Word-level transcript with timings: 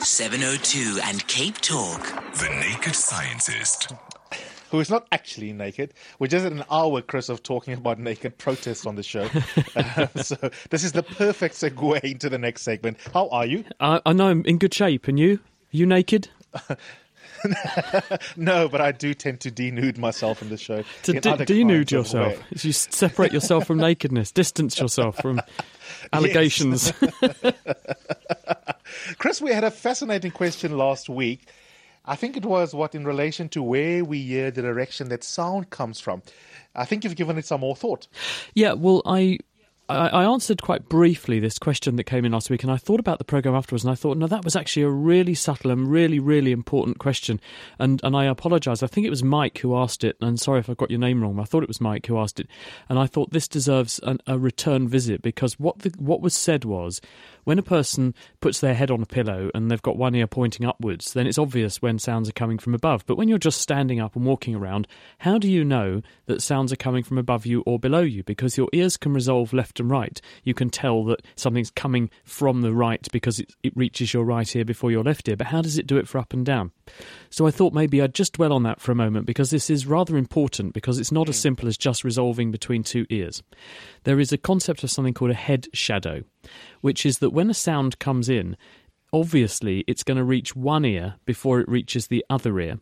702 0.00 1.00
and 1.04 1.26
Cape 1.26 1.58
Talk. 1.60 2.02
The 2.34 2.48
Naked 2.60 2.94
Scientist. 2.94 3.92
who 4.70 4.80
is 4.80 4.88
not 4.88 5.06
actually 5.12 5.52
naked. 5.52 5.92
We're 6.18 6.28
just 6.28 6.44
had 6.44 6.52
an 6.52 6.64
hour, 6.70 7.02
Chris, 7.02 7.28
of 7.28 7.42
talking 7.42 7.74
about 7.74 7.98
naked 7.98 8.38
protests 8.38 8.86
on 8.86 8.94
the 8.96 9.02
show. 9.02 9.28
uh, 9.76 10.06
so 10.22 10.36
this 10.70 10.84
is 10.84 10.92
the 10.92 11.02
perfect 11.02 11.54
segue 11.56 12.00
into 12.00 12.28
the 12.30 12.38
next 12.38 12.62
segment. 12.62 12.96
How 13.12 13.28
are 13.28 13.44
you? 13.46 13.64
I, 13.78 14.00
I 14.06 14.12
know 14.12 14.28
I'm 14.28 14.44
in 14.46 14.58
good 14.58 14.72
shape, 14.72 15.06
and 15.08 15.18
you? 15.18 15.34
Are 15.34 15.76
you 15.76 15.86
naked? 15.86 16.28
No, 18.36 18.68
but 18.68 18.82
I 18.82 18.92
do 18.92 19.14
tend 19.14 19.40
to 19.40 19.50
denude 19.50 19.96
myself 19.96 20.42
in 20.42 20.50
the 20.50 20.58
show. 20.58 20.84
To 21.04 21.12
in 21.12 21.20
de- 21.22 21.46
denude 21.46 21.90
yourself. 21.90 22.36
way. 22.36 22.44
You 22.50 22.72
separate 22.72 23.32
yourself 23.32 23.66
from 23.66 23.78
nakedness, 23.78 24.30
distance 24.30 24.78
yourself 24.78 25.16
from 25.22 25.40
allegations. 26.12 26.92
Chris, 29.18 29.40
we 29.40 29.52
had 29.52 29.64
a 29.64 29.70
fascinating 29.70 30.30
question 30.30 30.76
last 30.76 31.08
week. 31.08 31.48
I 32.04 32.16
think 32.16 32.36
it 32.36 32.44
was 32.44 32.74
what 32.74 32.94
in 32.94 33.04
relation 33.04 33.48
to 33.50 33.62
where 33.62 34.04
we 34.04 34.22
hear 34.22 34.50
the 34.50 34.62
direction 34.62 35.08
that 35.10 35.22
sound 35.22 35.70
comes 35.70 36.00
from. 36.00 36.22
I 36.74 36.84
think 36.84 37.04
you've 37.04 37.16
given 37.16 37.36
it 37.38 37.46
some 37.46 37.60
more 37.60 37.76
thought. 37.76 38.06
Yeah, 38.54 38.72
well, 38.72 39.02
I, 39.04 39.38
I 39.90 40.24
answered 40.24 40.62
quite 40.62 40.88
briefly 40.88 41.40
this 41.40 41.58
question 41.58 41.96
that 41.96 42.04
came 42.04 42.24
in 42.24 42.32
last 42.32 42.48
week, 42.48 42.62
and 42.62 42.70
I 42.70 42.76
thought 42.76 43.00
about 43.00 43.18
the 43.18 43.24
program 43.24 43.56
afterwards, 43.56 43.82
and 43.82 43.90
I 43.90 43.96
thought, 43.96 44.16
no, 44.16 44.28
that 44.28 44.44
was 44.44 44.54
actually 44.54 44.84
a 44.84 44.90
really 44.90 45.34
subtle 45.34 45.70
and 45.70 45.90
really, 45.90 46.20
really 46.20 46.52
important 46.52 46.98
question, 46.98 47.40
and 47.78 48.00
and 48.04 48.16
I 48.16 48.26
apologise. 48.26 48.82
I 48.82 48.86
think 48.86 49.06
it 49.06 49.10
was 49.10 49.24
Mike 49.24 49.58
who 49.58 49.76
asked 49.76 50.04
it, 50.04 50.16
and 50.20 50.38
sorry 50.38 50.60
if 50.60 50.70
I 50.70 50.74
got 50.74 50.90
your 50.90 51.00
name 51.00 51.22
wrong. 51.22 51.40
I 51.40 51.44
thought 51.44 51.64
it 51.64 51.68
was 51.68 51.80
Mike 51.80 52.06
who 52.06 52.18
asked 52.18 52.38
it, 52.38 52.46
and 52.88 52.98
I 52.98 53.06
thought 53.06 53.32
this 53.32 53.48
deserves 53.48 53.98
an, 54.04 54.20
a 54.28 54.38
return 54.38 54.86
visit 54.86 55.22
because 55.22 55.58
what 55.58 55.80
the, 55.80 55.92
what 55.98 56.20
was 56.20 56.34
said 56.34 56.64
was. 56.64 57.00
When 57.44 57.58
a 57.58 57.62
person 57.62 58.14
puts 58.40 58.60
their 58.60 58.74
head 58.74 58.90
on 58.90 59.02
a 59.02 59.06
pillow 59.06 59.50
and 59.54 59.70
they've 59.70 59.82
got 59.82 59.96
one 59.96 60.14
ear 60.14 60.26
pointing 60.26 60.66
upwards, 60.66 61.12
then 61.12 61.26
it's 61.26 61.38
obvious 61.38 61.80
when 61.80 61.98
sounds 61.98 62.28
are 62.28 62.32
coming 62.32 62.58
from 62.58 62.74
above. 62.74 63.04
But 63.06 63.16
when 63.16 63.28
you're 63.28 63.38
just 63.38 63.60
standing 63.60 64.00
up 64.00 64.16
and 64.16 64.24
walking 64.24 64.54
around, 64.54 64.86
how 65.18 65.38
do 65.38 65.50
you 65.50 65.64
know 65.64 66.02
that 66.26 66.42
sounds 66.42 66.72
are 66.72 66.76
coming 66.76 67.02
from 67.02 67.18
above 67.18 67.46
you 67.46 67.62
or 67.66 67.78
below 67.78 68.02
you? 68.02 68.22
Because 68.22 68.56
your 68.56 68.68
ears 68.72 68.96
can 68.96 69.12
resolve 69.12 69.52
left 69.52 69.80
and 69.80 69.90
right. 69.90 70.20
You 70.44 70.54
can 70.54 70.70
tell 70.70 71.04
that 71.04 71.22
something's 71.36 71.70
coming 71.70 72.10
from 72.24 72.62
the 72.62 72.72
right 72.72 73.06
because 73.12 73.38
it, 73.38 73.54
it 73.62 73.76
reaches 73.76 74.12
your 74.14 74.24
right 74.24 74.54
ear 74.54 74.64
before 74.64 74.90
your 74.90 75.04
left 75.04 75.28
ear. 75.28 75.36
But 75.36 75.48
how 75.48 75.62
does 75.62 75.78
it 75.78 75.86
do 75.86 75.96
it 75.96 76.08
for 76.08 76.18
up 76.18 76.32
and 76.32 76.44
down? 76.44 76.72
So 77.30 77.46
I 77.46 77.50
thought 77.50 77.72
maybe 77.72 78.02
I'd 78.02 78.14
just 78.14 78.34
dwell 78.34 78.52
on 78.52 78.64
that 78.64 78.80
for 78.80 78.92
a 78.92 78.96
moment 78.96 79.26
because 79.26 79.50
this 79.50 79.70
is 79.70 79.86
rather 79.86 80.16
important 80.16 80.74
because 80.74 80.98
it's 80.98 81.12
not 81.12 81.28
as 81.28 81.36
hmm. 81.36 81.42
simple 81.42 81.68
as 81.68 81.76
just 81.76 82.04
resolving 82.04 82.50
between 82.50 82.82
two 82.82 83.06
ears. 83.10 83.42
There 84.04 84.20
is 84.20 84.32
a 84.32 84.38
concept 84.38 84.82
of 84.84 84.90
something 84.90 85.14
called 85.14 85.30
a 85.30 85.34
head 85.34 85.68
shadow, 85.72 86.22
which 86.80 87.06
is 87.06 87.18
that 87.18 87.30
when 87.30 87.50
a 87.50 87.54
sound 87.54 87.98
comes 87.98 88.28
in, 88.28 88.56
obviously 89.12 89.84
it's 89.86 90.04
going 90.04 90.18
to 90.18 90.24
reach 90.24 90.56
one 90.56 90.84
ear 90.84 91.14
before 91.24 91.60
it 91.60 91.68
reaches 91.68 92.06
the 92.06 92.24
other 92.30 92.58
ear. 92.60 92.78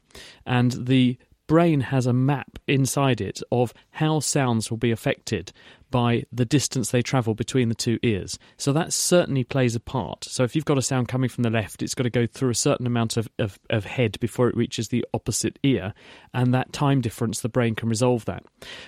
And 0.46 0.72
the 0.72 1.18
brain 1.46 1.80
has 1.80 2.06
a 2.06 2.12
map 2.12 2.58
inside 2.68 3.20
it 3.20 3.42
of 3.50 3.72
how 3.92 4.20
sounds 4.20 4.70
will 4.70 4.78
be 4.78 4.90
affected 4.90 5.52
by 5.90 6.24
the 6.32 6.44
distance 6.44 6.90
they 6.90 7.02
travel 7.02 7.34
between 7.34 7.68
the 7.68 7.74
two 7.74 7.98
ears. 8.02 8.38
So 8.56 8.72
that 8.72 8.92
certainly 8.92 9.44
plays 9.44 9.74
a 9.74 9.80
part. 9.80 10.24
So 10.24 10.44
if 10.44 10.54
you've 10.54 10.64
got 10.64 10.78
a 10.78 10.82
sound 10.82 11.08
coming 11.08 11.28
from 11.28 11.42
the 11.42 11.50
left, 11.50 11.82
it's 11.82 11.94
got 11.94 12.04
to 12.04 12.10
go 12.10 12.26
through 12.26 12.50
a 12.50 12.54
certain 12.54 12.86
amount 12.86 13.16
of, 13.16 13.28
of, 13.38 13.58
of 13.70 13.84
head 13.84 14.18
before 14.20 14.48
it 14.48 14.56
reaches 14.56 14.88
the 14.88 15.04
opposite 15.14 15.58
ear, 15.62 15.94
and 16.32 16.52
that 16.54 16.72
time 16.72 17.00
difference, 17.00 17.40
the 17.40 17.48
brain 17.48 17.74
can 17.74 17.88
resolve 17.88 18.24
that. 18.26 18.44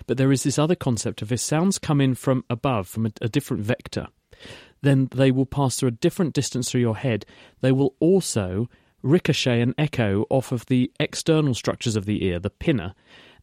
But 0.06 0.16
there 0.16 0.32
is 0.32 0.42
this 0.42 0.58
other 0.58 0.74
concept 0.74 1.22
of 1.22 1.32
if 1.32 1.40
sounds 1.40 1.78
come 1.78 2.00
in 2.00 2.14
from 2.14 2.44
above, 2.50 2.88
from 2.88 3.06
a, 3.06 3.10
a 3.22 3.28
different 3.28 3.62
vector, 3.62 4.08
then 4.82 5.08
they 5.14 5.30
will 5.30 5.46
pass 5.46 5.76
through 5.76 5.88
a 5.88 5.92
different 5.92 6.34
distance 6.34 6.70
through 6.70 6.80
your 6.80 6.96
head. 6.96 7.26
They 7.60 7.72
will 7.72 7.94
also 8.00 8.68
ricochet 9.02 9.60
and 9.60 9.74
echo 9.78 10.26
off 10.30 10.52
of 10.52 10.66
the 10.66 10.90
external 11.00 11.54
structures 11.54 11.96
of 11.96 12.06
the 12.06 12.24
ear, 12.24 12.38
the 12.38 12.50
pinna. 12.50 12.94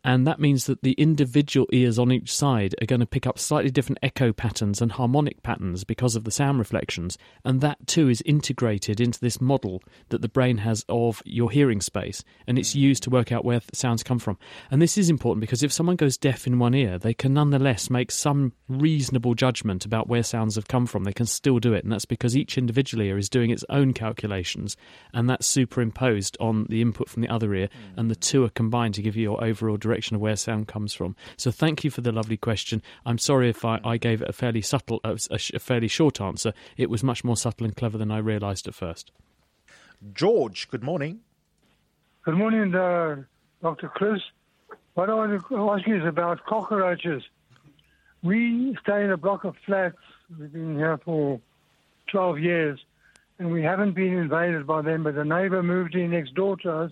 And 0.08 0.26
that 0.26 0.40
means 0.40 0.68
that 0.68 0.84
the 0.84 0.94
individual 0.94 1.68
ears 1.74 2.00
on 2.00 2.14
each 2.14 2.34
side 2.34 2.74
are 2.82 2.86
going 2.86 3.02
to 3.02 3.06
pick 3.06 3.28
up 3.28 3.38
slightly 3.38 3.70
different 3.70 4.00
echo 4.02 4.32
patterns 4.32 4.82
and 4.82 4.94
harmonic 4.94 5.44
patterns 5.44 5.84
because 5.84 6.16
of 6.16 6.24
the 6.24 6.32
sound 6.32 6.60
reflections. 6.60 7.18
And 7.44 7.60
that 7.60 7.86
too 7.88 8.08
is 8.08 8.24
integrated 8.26 9.02
into 9.02 9.20
this 9.20 9.42
model 9.42 9.84
that 10.08 10.22
the 10.22 10.30
brain 10.30 10.60
has 10.60 10.86
of 10.88 11.22
your 11.26 11.52
hearing 11.52 11.82
space. 11.82 12.24
And 12.48 12.58
it's 12.58 12.72
mm. 12.72 12.76
used 12.76 13.04
to 13.04 13.10
work 13.10 13.34
out 13.34 13.44
where 13.44 13.60
sounds 13.74 14.02
come 14.02 14.18
from. 14.18 14.38
And 14.72 14.82
this 14.82 14.98
is 14.98 15.10
important 15.10 15.42
because 15.42 15.62
if 15.62 15.74
someone 15.74 15.98
goes 15.98 16.18
deaf 16.18 16.48
in 16.48 16.58
one 16.58 16.74
ear, 16.74 16.98
they 16.98 17.14
can 17.14 17.34
nonetheless 17.34 17.90
make 17.90 18.10
some 18.10 18.54
reasonable 18.70 19.34
judgment 19.34 19.84
about 19.84 20.08
where 20.08 20.24
sounds 20.24 20.56
have 20.56 20.70
come 20.70 20.86
from. 20.86 21.04
They 21.04 21.12
can 21.12 21.26
still 21.26 21.60
do 21.60 21.74
it. 21.74 21.84
And 21.84 21.92
that's 21.92 22.06
because 22.06 22.38
each 22.38 22.58
individual 22.58 23.04
ear 23.04 23.18
is 23.18 23.28
doing 23.28 23.50
its 23.50 23.66
own 23.68 23.92
calculations. 23.92 24.78
And 25.14 25.30
that's 25.30 25.48
superimposed 25.48 26.38
on 26.40 26.66
the 26.70 26.82
input 26.82 27.10
from 27.10 27.24
the 27.24 27.30
other 27.30 27.54
ear. 27.54 27.68
Mm. 27.68 27.98
And 27.98 28.10
the 28.10 28.16
two 28.16 28.46
are 28.46 28.50
combined 28.50 28.94
to 28.94 29.02
give 29.02 29.18
you 29.18 29.24
your 29.24 29.44
overall 29.44 29.76
direction 29.76 29.97
of 29.98 30.22
where 30.22 30.36
sound 30.36 30.68
comes 30.68 30.94
from. 30.94 31.16
So 31.38 31.52
thank 31.52 31.84
you 31.84 31.90
for 31.90 32.02
the 32.02 32.12
lovely 32.12 32.38
question. 32.38 32.82
I'm 33.06 33.18
sorry 33.18 33.50
if 33.50 33.66
I, 33.66 33.80
I 33.84 33.98
gave 33.98 34.22
it 34.22 34.30
a 34.30 34.34
fairly 34.34 34.62
subtle, 34.62 35.00
uh, 35.04 35.18
a, 35.32 35.38
sh- 35.38 35.52
a 35.54 35.60
fairly 35.60 35.88
short 35.88 36.22
answer. 36.22 36.54
It 36.78 36.90
was 36.90 37.04
much 37.04 37.24
more 37.24 37.38
subtle 37.38 37.66
and 37.66 37.76
clever 37.76 37.98
than 37.98 38.12
I 38.12 38.20
realised 38.20 38.68
at 38.68 38.76
first. 38.76 39.12
George, 40.14 40.70
good 40.70 40.84
morning. 40.84 41.22
Good 42.24 42.36
morning, 42.36 42.74
uh, 42.76 43.24
Dr. 43.62 43.88
Chris. 43.88 44.22
What 44.94 45.10
I 45.10 45.14
want 45.14 45.48
to 45.50 45.70
ask 45.70 45.88
you 45.88 45.98
is 45.98 46.06
about 46.06 46.46
cockroaches. 46.46 47.24
We 48.24 48.78
stay 48.82 49.04
in 49.04 49.12
a 49.12 49.18
block 49.18 49.44
of 49.44 49.56
flats. 49.66 49.98
We've 50.38 50.52
been 50.52 50.76
here 50.76 51.00
for 51.04 51.40
12 52.12 52.40
years, 52.40 52.80
and 53.40 53.52
we 53.52 53.64
haven't 53.64 53.94
been 53.94 54.14
invaded 54.14 54.68
by 54.68 54.82
them, 54.82 55.04
but 55.04 55.16
a 55.16 55.24
neighbor 55.24 55.64
moved 55.64 55.96
in 55.96 56.12
next 56.12 56.36
door 56.36 56.58
to 56.58 56.72
us 56.72 56.92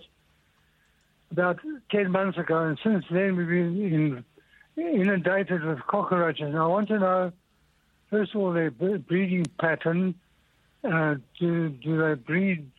about 1.30 1.58
10 1.90 2.10
months 2.10 2.38
ago, 2.38 2.64
and 2.64 2.78
since 2.82 3.04
then 3.10 3.36
we've 3.36 3.48
been 3.48 4.24
in, 4.76 5.00
inundated 5.00 5.64
with 5.64 5.80
cockroaches. 5.86 6.46
And 6.46 6.58
I 6.58 6.66
want 6.66 6.88
to 6.88 6.98
know, 6.98 7.32
first 8.10 8.34
of 8.34 8.40
all, 8.40 8.52
their 8.52 8.70
breeding 8.70 9.46
pattern. 9.58 10.14
Uh, 10.84 11.16
do, 11.40 11.70
do 11.70 11.98
they 11.98 12.14
breed 12.14 12.70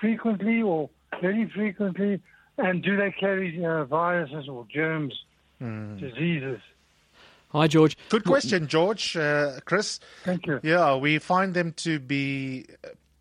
frequently 0.00 0.60
or 0.62 0.90
very 1.20 1.48
frequently? 1.48 2.20
And 2.58 2.82
do 2.82 2.96
they 2.96 3.12
carry 3.12 3.64
uh, 3.64 3.84
viruses 3.84 4.48
or 4.48 4.66
germs, 4.74 5.14
diseases? 5.60 6.60
Hi, 7.50 7.68
George. 7.68 7.96
Good 8.08 8.24
question, 8.24 8.66
George. 8.66 9.16
Uh, 9.16 9.60
Chris, 9.64 10.00
Thank 10.24 10.46
you. 10.46 10.60
yeah, 10.62 10.96
we 10.96 11.18
find 11.18 11.54
them 11.54 11.72
to 11.78 11.98
be 12.00 12.66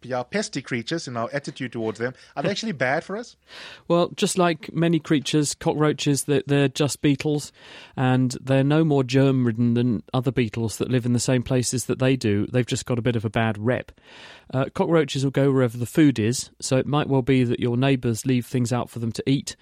yeah, 0.05 0.23
pesty 0.23 0.61
creatures 0.61 1.07
and 1.07 1.17
our 1.17 1.29
attitude 1.33 1.71
towards 1.71 1.99
them. 1.99 2.13
Are 2.35 2.43
they 2.43 2.49
actually 2.49 2.71
bad 2.73 3.03
for 3.03 3.17
us? 3.17 3.35
Well, 3.87 4.09
just 4.15 4.37
like 4.37 4.73
many 4.73 4.99
creatures, 4.99 5.53
cockroaches, 5.53 6.23
they're 6.23 6.67
just 6.67 7.01
beetles, 7.01 7.51
and 7.95 8.35
they're 8.41 8.63
no 8.63 8.83
more 8.83 9.03
germ 9.03 9.45
ridden 9.45 9.75
than 9.75 10.01
other 10.13 10.31
beetles 10.31 10.77
that 10.77 10.89
live 10.89 11.05
in 11.05 11.13
the 11.13 11.19
same 11.19 11.43
places 11.43 11.85
that 11.85 11.99
they 11.99 12.15
do. 12.15 12.47
They've 12.47 12.65
just 12.65 12.85
got 12.85 12.97
a 12.97 13.03
bit 13.03 13.15
of 13.15 13.25
a 13.25 13.29
bad 13.29 13.57
rep. 13.57 13.91
Uh, 14.53 14.65
cockroaches 14.73 15.23
will 15.23 15.31
go 15.31 15.51
wherever 15.51 15.77
the 15.77 15.85
food 15.85 16.17
is, 16.19 16.49
so 16.59 16.77
it 16.77 16.87
might 16.87 17.07
well 17.07 17.21
be 17.21 17.43
that 17.43 17.59
your 17.59 17.77
neighbours 17.77 18.25
leave 18.25 18.45
things 18.45 18.73
out 18.73 18.89
for 18.89 18.99
them 18.99 19.11
to 19.11 19.23
eat. 19.29 19.55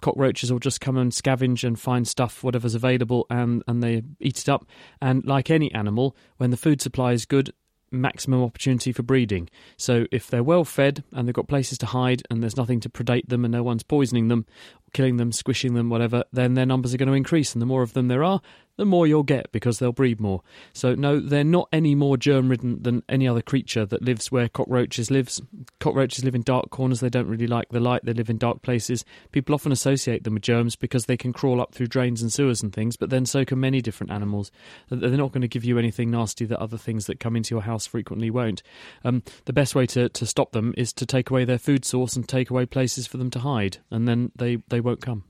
Cockroaches 0.00 0.52
will 0.52 0.60
just 0.60 0.80
come 0.80 0.96
and 0.96 1.12
scavenge 1.12 1.64
and 1.64 1.78
find 1.78 2.06
stuff, 2.06 2.44
whatever's 2.44 2.74
available, 2.74 3.26
and, 3.30 3.62
and 3.66 3.82
they 3.82 4.02
eat 4.20 4.38
it 4.38 4.48
up. 4.48 4.66
And 5.00 5.24
like 5.24 5.50
any 5.50 5.72
animal, 5.72 6.16
when 6.36 6.50
the 6.50 6.56
food 6.56 6.82
supply 6.82 7.12
is 7.12 7.24
good, 7.24 7.52
maximum 7.94 8.42
opportunity 8.42 8.92
for 8.92 9.02
breeding. 9.02 9.48
So 9.76 10.06
if 10.10 10.28
they're 10.28 10.42
well 10.42 10.64
fed 10.64 11.04
and 11.12 11.26
they've 11.26 11.34
got 11.34 11.48
places 11.48 11.78
to 11.78 11.86
hide 11.86 12.22
and 12.30 12.42
there's 12.42 12.56
nothing 12.56 12.80
to 12.80 12.88
predate 12.88 13.28
them 13.28 13.44
and 13.44 13.52
no 13.52 13.62
one's 13.62 13.82
poisoning 13.82 14.28
them, 14.28 14.46
killing 14.94 15.18
them, 15.18 15.32
squishing 15.32 15.74
them, 15.74 15.90
whatever, 15.90 16.24
then 16.32 16.54
their 16.54 16.64
numbers 16.64 16.94
are 16.94 16.96
going 16.96 17.08
to 17.08 17.14
increase. 17.14 17.52
And 17.52 17.60
the 17.60 17.66
more 17.66 17.82
of 17.82 17.92
them 17.92 18.08
there 18.08 18.24
are, 18.24 18.40
the 18.76 18.84
more 18.84 19.06
you'll 19.06 19.22
get 19.22 19.52
because 19.52 19.78
they'll 19.78 19.92
breed 19.92 20.20
more. 20.20 20.42
So 20.72 20.94
no, 20.94 21.20
they're 21.20 21.44
not 21.44 21.68
any 21.72 21.94
more 21.94 22.16
germ 22.16 22.48
ridden 22.48 22.82
than 22.82 23.02
any 23.08 23.28
other 23.28 23.42
creature 23.42 23.86
that 23.86 24.02
lives 24.02 24.32
where 24.32 24.48
cockroaches 24.48 25.10
lives. 25.10 25.40
Cockroaches 25.78 26.24
live 26.24 26.34
in 26.34 26.42
dark 26.42 26.70
corners. 26.70 27.00
They 27.00 27.08
don't 27.08 27.28
really 27.28 27.46
like 27.46 27.68
the 27.68 27.80
light. 27.80 28.04
They 28.04 28.12
live 28.12 28.30
in 28.30 28.38
dark 28.38 28.62
places. 28.62 29.04
People 29.30 29.54
often 29.54 29.70
associate 29.70 30.24
them 30.24 30.34
with 30.34 30.42
germs 30.42 30.74
because 30.74 31.06
they 31.06 31.16
can 31.16 31.32
crawl 31.32 31.60
up 31.60 31.72
through 31.72 31.86
drains 31.86 32.22
and 32.22 32.32
sewers 32.32 32.62
and 32.62 32.72
things. 32.72 32.96
But 32.96 33.10
then 33.10 33.26
so 33.26 33.44
can 33.44 33.60
many 33.60 33.80
different 33.80 34.12
animals. 34.12 34.50
They're 34.88 35.10
not 35.10 35.32
going 35.32 35.42
to 35.42 35.48
give 35.48 35.64
you 35.64 35.78
anything 35.78 36.10
nasty 36.10 36.44
that 36.46 36.58
other 36.58 36.78
things 36.78 37.06
that 37.06 37.20
come 37.20 37.36
into 37.36 37.54
your 37.54 37.62
house 37.62 37.86
frequently 37.86 38.30
won't. 38.30 38.62
Um, 39.04 39.22
the 39.44 39.52
best 39.52 39.74
way 39.74 39.86
to, 39.86 40.08
to 40.08 40.26
stop 40.26 40.52
them 40.52 40.74
is 40.76 40.92
to 40.94 41.06
take 41.06 41.30
away 41.30 41.44
their 41.44 41.58
food 41.58 41.84
source 41.84 42.16
and 42.16 42.28
take 42.28 42.50
away 42.50 42.66
places 42.66 43.06
for 43.06 43.18
them 43.18 43.30
to 43.30 43.38
hide, 43.40 43.78
and 43.90 44.08
then 44.08 44.32
they, 44.36 44.56
they 44.68 44.80
won't 44.84 45.00
come. 45.00 45.24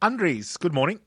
Andres, 0.00 0.56
good 0.56 0.72
morning. 0.72 1.00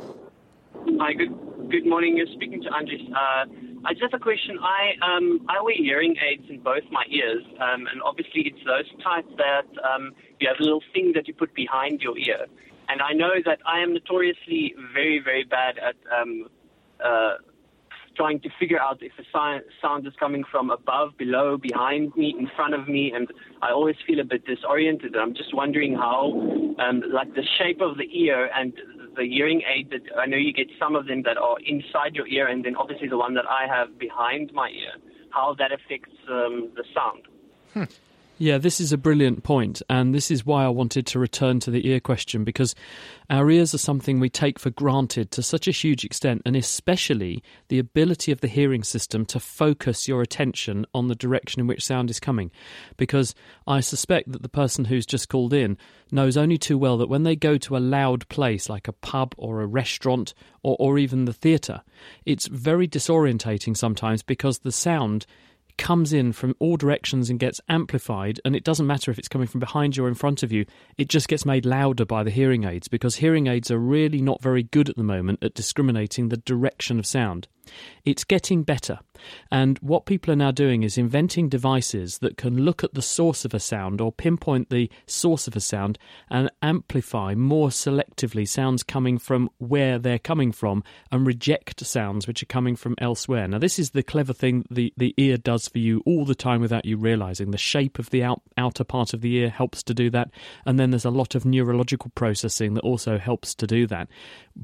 Hi, 0.00 1.12
good 1.12 1.34
good 1.70 1.86
morning. 1.86 2.16
You're 2.16 2.32
speaking 2.34 2.62
to 2.62 2.68
Andres. 2.70 3.02
Uh, 3.12 3.44
I 3.84 3.92
just 3.92 4.10
have 4.10 4.14
a 4.14 4.22
question. 4.22 4.58
I 4.58 4.94
um, 5.04 5.46
I 5.48 5.60
wear 5.62 5.74
hearing 5.76 6.16
aids 6.16 6.44
in 6.48 6.60
both 6.60 6.84
my 6.90 7.04
ears, 7.10 7.44
um, 7.60 7.86
and 7.86 8.00
obviously 8.02 8.42
it's 8.46 8.64
those 8.64 8.88
type 9.04 9.26
that 9.36 9.68
um, 9.84 10.14
you 10.40 10.48
have 10.48 10.58
a 10.58 10.62
little 10.62 10.82
thing 10.94 11.12
that 11.14 11.28
you 11.28 11.34
put 11.34 11.54
behind 11.54 12.00
your 12.00 12.16
ear. 12.16 12.46
And 12.88 13.02
I 13.02 13.12
know 13.12 13.34
that 13.44 13.58
I 13.66 13.80
am 13.80 13.92
notoriously 13.92 14.74
very 14.94 15.20
very 15.22 15.44
bad 15.44 15.76
at 15.78 15.96
um, 16.16 16.46
uh, 17.04 17.34
trying 18.18 18.40
to 18.40 18.50
figure 18.58 18.80
out 18.80 18.98
if 19.00 19.12
si- 19.16 19.66
sound 19.80 20.06
is 20.06 20.12
coming 20.18 20.44
from 20.50 20.70
above, 20.70 21.16
below, 21.16 21.56
behind 21.56 22.14
me, 22.16 22.34
in 22.38 22.50
front 22.56 22.74
of 22.74 22.88
me, 22.88 23.12
and 23.14 23.28
I 23.62 23.70
always 23.70 23.96
feel 24.06 24.18
a 24.18 24.24
bit 24.24 24.44
disoriented. 24.44 25.16
I'm 25.16 25.34
just 25.34 25.54
wondering 25.54 25.94
how, 25.94 26.32
um, 26.84 26.96
like 27.18 27.30
the 27.34 27.46
shape 27.58 27.80
of 27.80 27.96
the 27.96 28.08
ear 28.12 28.50
and 28.58 28.72
the 29.16 29.24
hearing 29.34 29.62
aid 29.72 29.90
that 29.90 30.02
I 30.18 30.26
know 30.26 30.36
you 30.36 30.52
get 30.52 30.66
some 30.82 30.96
of 30.96 31.06
them 31.06 31.22
that 31.22 31.38
are 31.38 31.56
inside 31.64 32.12
your 32.14 32.26
ear, 32.26 32.48
and 32.48 32.64
then 32.64 32.74
obviously 32.74 33.08
the 33.08 33.16
one 33.16 33.34
that 33.34 33.46
I 33.46 33.66
have 33.74 33.98
behind 33.98 34.52
my 34.52 34.68
ear, 34.68 34.94
how 35.30 35.54
that 35.60 35.70
affects 35.72 36.16
um, 36.28 36.70
the 36.74 36.84
sound. 36.92 37.22
Yeah, 38.40 38.58
this 38.58 38.80
is 38.80 38.92
a 38.92 38.96
brilliant 38.96 39.42
point, 39.42 39.82
and 39.90 40.14
this 40.14 40.30
is 40.30 40.46
why 40.46 40.64
I 40.64 40.68
wanted 40.68 41.06
to 41.08 41.18
return 41.18 41.58
to 41.58 41.72
the 41.72 41.88
ear 41.88 41.98
question 41.98 42.44
because 42.44 42.72
our 43.28 43.50
ears 43.50 43.74
are 43.74 43.78
something 43.78 44.20
we 44.20 44.30
take 44.30 44.60
for 44.60 44.70
granted 44.70 45.32
to 45.32 45.42
such 45.42 45.66
a 45.66 45.72
huge 45.72 46.04
extent, 46.04 46.42
and 46.46 46.54
especially 46.54 47.42
the 47.66 47.80
ability 47.80 48.30
of 48.30 48.40
the 48.40 48.46
hearing 48.46 48.84
system 48.84 49.26
to 49.26 49.40
focus 49.40 50.06
your 50.06 50.22
attention 50.22 50.86
on 50.94 51.08
the 51.08 51.16
direction 51.16 51.58
in 51.58 51.66
which 51.66 51.84
sound 51.84 52.10
is 52.10 52.20
coming. 52.20 52.52
Because 52.96 53.34
I 53.66 53.80
suspect 53.80 54.30
that 54.30 54.42
the 54.42 54.48
person 54.48 54.84
who's 54.84 55.04
just 55.04 55.28
called 55.28 55.52
in 55.52 55.76
knows 56.12 56.36
only 56.36 56.58
too 56.58 56.78
well 56.78 56.96
that 56.98 57.08
when 57.08 57.24
they 57.24 57.34
go 57.34 57.58
to 57.58 57.76
a 57.76 57.78
loud 57.78 58.28
place 58.28 58.68
like 58.68 58.86
a 58.86 58.92
pub 58.92 59.34
or 59.36 59.62
a 59.62 59.66
restaurant 59.66 60.32
or, 60.62 60.76
or 60.78 60.96
even 60.96 61.24
the 61.24 61.32
theatre, 61.32 61.82
it's 62.24 62.46
very 62.46 62.86
disorientating 62.86 63.76
sometimes 63.76 64.22
because 64.22 64.60
the 64.60 64.70
sound 64.70 65.26
comes 65.78 66.12
in 66.12 66.32
from 66.32 66.54
all 66.58 66.76
directions 66.76 67.30
and 67.30 67.38
gets 67.38 67.60
amplified, 67.68 68.40
and 68.44 68.54
it 68.54 68.64
doesn't 68.64 68.86
matter 68.86 69.10
if 69.10 69.18
it's 69.18 69.28
coming 69.28 69.48
from 69.48 69.60
behind 69.60 69.96
you 69.96 70.04
or 70.04 70.08
in 70.08 70.14
front 70.14 70.42
of 70.42 70.52
you, 70.52 70.66
it 70.98 71.08
just 71.08 71.28
gets 71.28 71.46
made 71.46 71.64
louder 71.64 72.04
by 72.04 72.22
the 72.22 72.30
hearing 72.30 72.64
aids 72.64 72.88
because 72.88 73.16
hearing 73.16 73.46
aids 73.46 73.70
are 73.70 73.78
really 73.78 74.20
not 74.20 74.42
very 74.42 74.64
good 74.64 74.88
at 74.88 74.96
the 74.96 75.02
moment 75.02 75.42
at 75.42 75.54
discriminating 75.54 76.28
the 76.28 76.36
direction 76.36 76.98
of 76.98 77.06
sound. 77.06 77.48
It's 78.04 78.24
getting 78.24 78.62
better. 78.62 79.00
And 79.50 79.78
what 79.78 80.06
people 80.06 80.32
are 80.32 80.36
now 80.36 80.50
doing 80.50 80.82
is 80.82 80.96
inventing 80.96 81.48
devices 81.48 82.18
that 82.18 82.36
can 82.36 82.64
look 82.64 82.84
at 82.84 82.94
the 82.94 83.02
source 83.02 83.44
of 83.44 83.54
a 83.54 83.60
sound 83.60 84.00
or 84.00 84.12
pinpoint 84.12 84.70
the 84.70 84.90
source 85.06 85.48
of 85.48 85.56
a 85.56 85.60
sound 85.60 85.98
and 86.30 86.50
amplify 86.62 87.34
more 87.34 87.68
selectively 87.68 88.48
sounds 88.48 88.82
coming 88.82 89.18
from 89.18 89.50
where 89.58 89.98
they're 89.98 90.18
coming 90.18 90.52
from 90.52 90.84
and 91.10 91.26
reject 91.26 91.84
sounds 91.84 92.26
which 92.26 92.42
are 92.42 92.46
coming 92.46 92.76
from 92.76 92.94
elsewhere. 92.98 93.48
Now, 93.48 93.58
this 93.58 93.78
is 93.78 93.90
the 93.90 94.02
clever 94.02 94.32
thing 94.32 94.64
the, 94.70 94.92
the 94.96 95.14
ear 95.16 95.36
does 95.36 95.68
for 95.68 95.78
you 95.78 96.02
all 96.06 96.24
the 96.24 96.34
time 96.34 96.60
without 96.60 96.84
you 96.84 96.96
realizing. 96.96 97.50
The 97.50 97.58
shape 97.58 97.98
of 97.98 98.10
the 98.10 98.22
out, 98.22 98.42
outer 98.56 98.84
part 98.84 99.14
of 99.14 99.20
the 99.20 99.34
ear 99.36 99.50
helps 99.50 99.82
to 99.84 99.94
do 99.94 100.10
that. 100.10 100.30
And 100.66 100.78
then 100.78 100.90
there's 100.90 101.04
a 101.04 101.10
lot 101.10 101.34
of 101.34 101.44
neurological 101.44 102.10
processing 102.14 102.74
that 102.74 102.84
also 102.84 103.18
helps 103.18 103.54
to 103.56 103.66
do 103.66 103.86
that. 103.88 104.08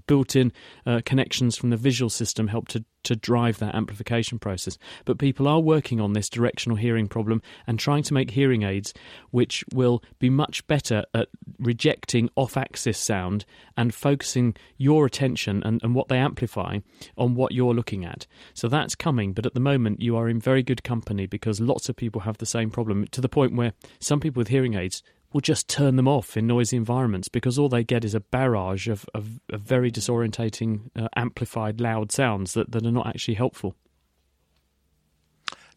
Built 0.07 0.37
in 0.37 0.53
uh, 0.87 1.01
connections 1.05 1.57
from 1.57 1.71
the 1.71 1.77
visual 1.77 2.11
system 2.11 2.49
help 2.49 2.69
to 2.69 2.85
to 3.05 3.17
drive 3.17 3.59
that 3.59 3.75
amplification 3.75 4.39
process. 4.39 4.79
But 5.05 5.19
people 5.19 5.49
are 5.49 5.61
working 5.61 6.01
on 6.01 6.13
this 6.13 6.29
directional 6.29 6.77
hearing 6.77 7.09
problem 7.09 7.43
and 7.67 7.79
trying 7.79 8.03
to 8.05 8.15
make 8.15 8.31
hearing 8.31 8.63
aids 8.63 8.93
which 9.31 9.65
will 9.73 10.03
be 10.19 10.31
much 10.31 10.67
better 10.67 11.05
at 11.15 11.29
rejecting 11.59 12.29
off 12.37 12.57
axis 12.57 12.99
sound 12.99 13.45
and 13.77 13.95
focusing 13.95 14.55
your 14.77 15.07
attention 15.07 15.63
and, 15.65 15.83
and 15.83 15.95
what 15.95 16.09
they 16.09 16.19
amplify 16.19 16.79
on 17.17 17.35
what 17.35 17.53
you're 17.53 17.75
looking 17.75 18.05
at. 18.05 18.27
So 18.55 18.69
that's 18.69 18.95
coming, 18.95 19.33
but 19.33 19.47
at 19.47 19.55
the 19.55 19.61
moment 19.61 20.01
you 20.01 20.17
are 20.17 20.29
in 20.29 20.41
very 20.41 20.63
good 20.63 20.85
company 20.85 21.27
because 21.27 21.61
lots 21.61 21.89
of 21.89 21.97
people 21.97 22.23
have 22.23 22.39
the 22.39 22.47
same 22.47 22.71
problem 22.71 23.07
to 23.09 23.21
the 23.21 23.29
point 23.29 23.55
where 23.55 23.73
some 24.01 24.21
people 24.21 24.41
with 24.41 24.49
hearing 24.49 24.75
aids 24.75 25.03
will 25.35 25.41
just 25.41 25.69
turn 25.69 25.97
them 25.97 26.07
off 26.07 26.37
in 26.37 26.47
noisy 26.47 26.77
environments 26.77 27.29
because 27.29 27.59
all 27.59 27.69
they 27.69 27.83
get 27.83 28.05
is 28.05 28.15
a 28.15 28.21
barrage 28.21 28.89
of, 28.89 29.05
of, 29.15 29.41
of 29.51 29.61
very 29.61 29.91
disorientating, 29.91 30.91
uh, 30.97 31.09
amplified, 31.17 31.81
loud 31.81 32.13
sounds 32.13 32.55
that, 32.55 32.71
that 32.71 32.87
are 32.87 32.93
not 32.93 33.09
actually 33.09 33.35
helpful. 33.35 33.75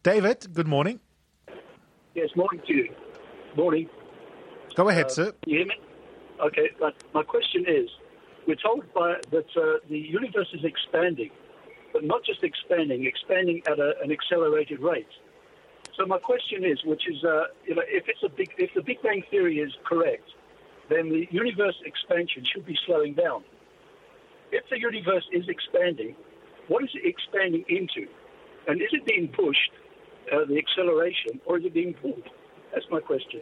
David, 0.03 0.53
good 0.53 0.67
morning. 0.67 0.99
Yes, 2.13 2.29
morning 2.35 2.61
to 2.67 2.73
you. 2.73 2.89
Morning. 3.57 3.89
Go 4.75 4.89
ahead, 4.89 5.11
sir. 5.11 5.33
Can 5.43 5.53
you 5.53 5.57
hear 5.57 5.67
me? 5.67 5.75
Okay, 6.45 6.69
but 6.79 6.93
my 7.15 7.23
question 7.23 7.65
is, 7.67 7.89
we're 8.47 8.55
told 8.55 8.85
by, 8.93 9.15
that 9.31 9.47
uh, 9.57 9.79
the 9.89 9.97
universe 9.97 10.49
is 10.53 10.63
expanding, 10.63 11.31
but 11.93 12.03
not 12.03 12.23
just 12.23 12.43
expanding, 12.43 13.05
expanding 13.05 13.63
at 13.67 13.79
a, 13.79 13.93
an 14.03 14.11
accelerated 14.11 14.79
rate. 14.79 15.07
So 15.97 16.05
my 16.05 16.19
question 16.19 16.63
is, 16.63 16.77
which 16.85 17.09
is, 17.09 17.23
uh, 17.23 17.45
you 17.65 17.73
know, 17.73 17.81
if 17.87 18.05
it's 18.07 18.21
a 18.23 18.29
big, 18.29 18.51
if 18.57 18.69
the 18.75 18.83
Big 18.83 19.01
Bang 19.01 19.23
theory 19.31 19.57
is 19.59 19.73
correct, 19.83 20.29
then 20.89 21.09
the 21.09 21.27
universe 21.31 21.75
expansion 21.85 22.45
should 22.53 22.65
be 22.65 22.77
slowing 22.85 23.15
down. 23.15 23.43
If 24.51 24.63
the 24.69 24.79
universe 24.79 25.25
is 25.33 25.49
expanding, 25.49 26.15
what 26.67 26.83
is 26.83 26.91
it 26.93 27.01
expanding 27.03 27.65
into? 27.67 28.07
And 28.67 28.79
is 28.79 28.89
it 28.91 29.05
being 29.05 29.27
pushed, 29.29 29.71
uh, 30.31 30.45
the 30.47 30.57
acceleration, 30.57 31.41
or 31.45 31.57
is 31.57 31.65
it 31.65 31.73
being 31.73 31.95
pulled? 31.95 32.29
That's 32.73 32.85
my 32.91 32.99
question. 32.99 33.41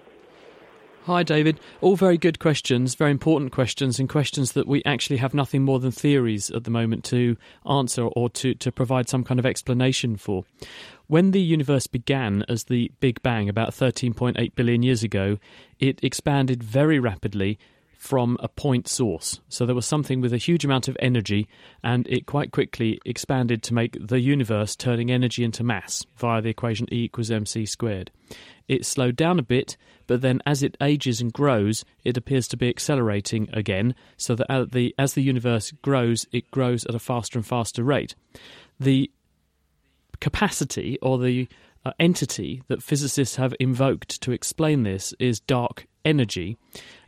Hi, 1.06 1.22
David. 1.22 1.60
All 1.82 1.96
very 1.96 2.18
good 2.18 2.40
questions, 2.40 2.96
very 2.96 3.12
important 3.12 3.52
questions, 3.52 4.00
and 4.00 4.10
questions 4.10 4.54
that 4.54 4.66
we 4.66 4.82
actually 4.86 5.18
have 5.18 5.36
nothing 5.36 5.62
more 5.62 5.80
than 5.80 5.92
theories 5.92 6.50
at 6.50 6.64
the 6.64 6.72
moment 6.72 7.04
to 7.06 7.38
answer 7.64 8.06
or 8.16 8.28
to, 8.32 8.56
to 8.56 8.72
provide 8.72 9.08
some 9.08 9.24
kind 9.24 9.40
of 9.40 9.46
explanation 9.46 10.16
for. 10.16 10.46
When 11.08 11.32
the 11.32 11.42
universe 11.42 11.88
began 11.88 12.44
as 12.50 12.64
the 12.64 12.92
Big 13.00 13.22
Bang 13.22 13.48
about 13.48 13.72
13.8 13.72 14.56
billion 14.56 14.82
years 14.82 15.04
ago, 15.04 15.38
it 15.80 16.04
expanded 16.04 16.64
very 16.64 17.00
rapidly 17.00 17.60
from 18.06 18.38
a 18.40 18.48
point 18.48 18.88
source. 18.88 19.40
So 19.50 19.66
there 19.66 19.76
was 19.76 19.86
something 19.86 20.22
with 20.22 20.34
a 20.34 20.38
huge 20.38 20.64
amount 20.64 20.88
of 20.88 20.98
energy, 21.00 21.48
and 21.84 22.08
it 22.08 22.26
quite 22.26 22.52
quickly 22.52 23.00
expanded 23.06 23.64
to 23.64 23.74
make 23.74 23.98
the 24.00 24.20
universe 24.20 24.76
turning 24.76 25.12
energy 25.12 25.44
into 25.44 25.64
mass 25.64 26.06
via 26.18 26.42
the 26.42 26.50
equation 26.50 26.88
E 26.92 27.06
equals 27.06 27.32
mc 27.32 27.66
squared. 27.66 28.12
It 28.68 28.86
slowed 28.86 29.16
down 29.16 29.40
a 29.40 29.44
bit, 29.44 29.78
but 30.08 30.22
then 30.22 30.42
as 30.46 30.64
it 30.64 30.78
ages 30.82 31.22
and 31.22 31.34
grows, 31.34 31.84
it 32.04 32.18
appears 32.18 32.48
to 32.50 32.58
be 32.58 32.70
accelerating 32.70 33.50
again, 33.54 33.96
so 34.18 34.36
that 34.36 34.52
as 34.52 34.70
the, 34.70 34.94
as 34.98 35.14
the 35.14 35.24
universe 35.24 35.72
grows, 35.82 36.26
it 36.32 36.52
grows 36.52 36.86
at 36.86 36.96
a 36.96 37.00
faster 37.00 37.40
and 37.40 37.46
faster 37.46 37.84
rate. 37.84 38.16
The 38.80 39.10
capacity 40.20 40.98
or 41.02 41.18
the 41.18 41.48
uh, 41.86 41.92
entity 42.00 42.64
that 42.68 42.82
physicists 42.82 43.36
have 43.36 43.54
invoked 43.60 44.22
to 44.22 44.32
explain 44.32 44.84
this 44.84 45.14
is 45.20 45.40
dark 45.40 45.88
energy. 46.04 46.58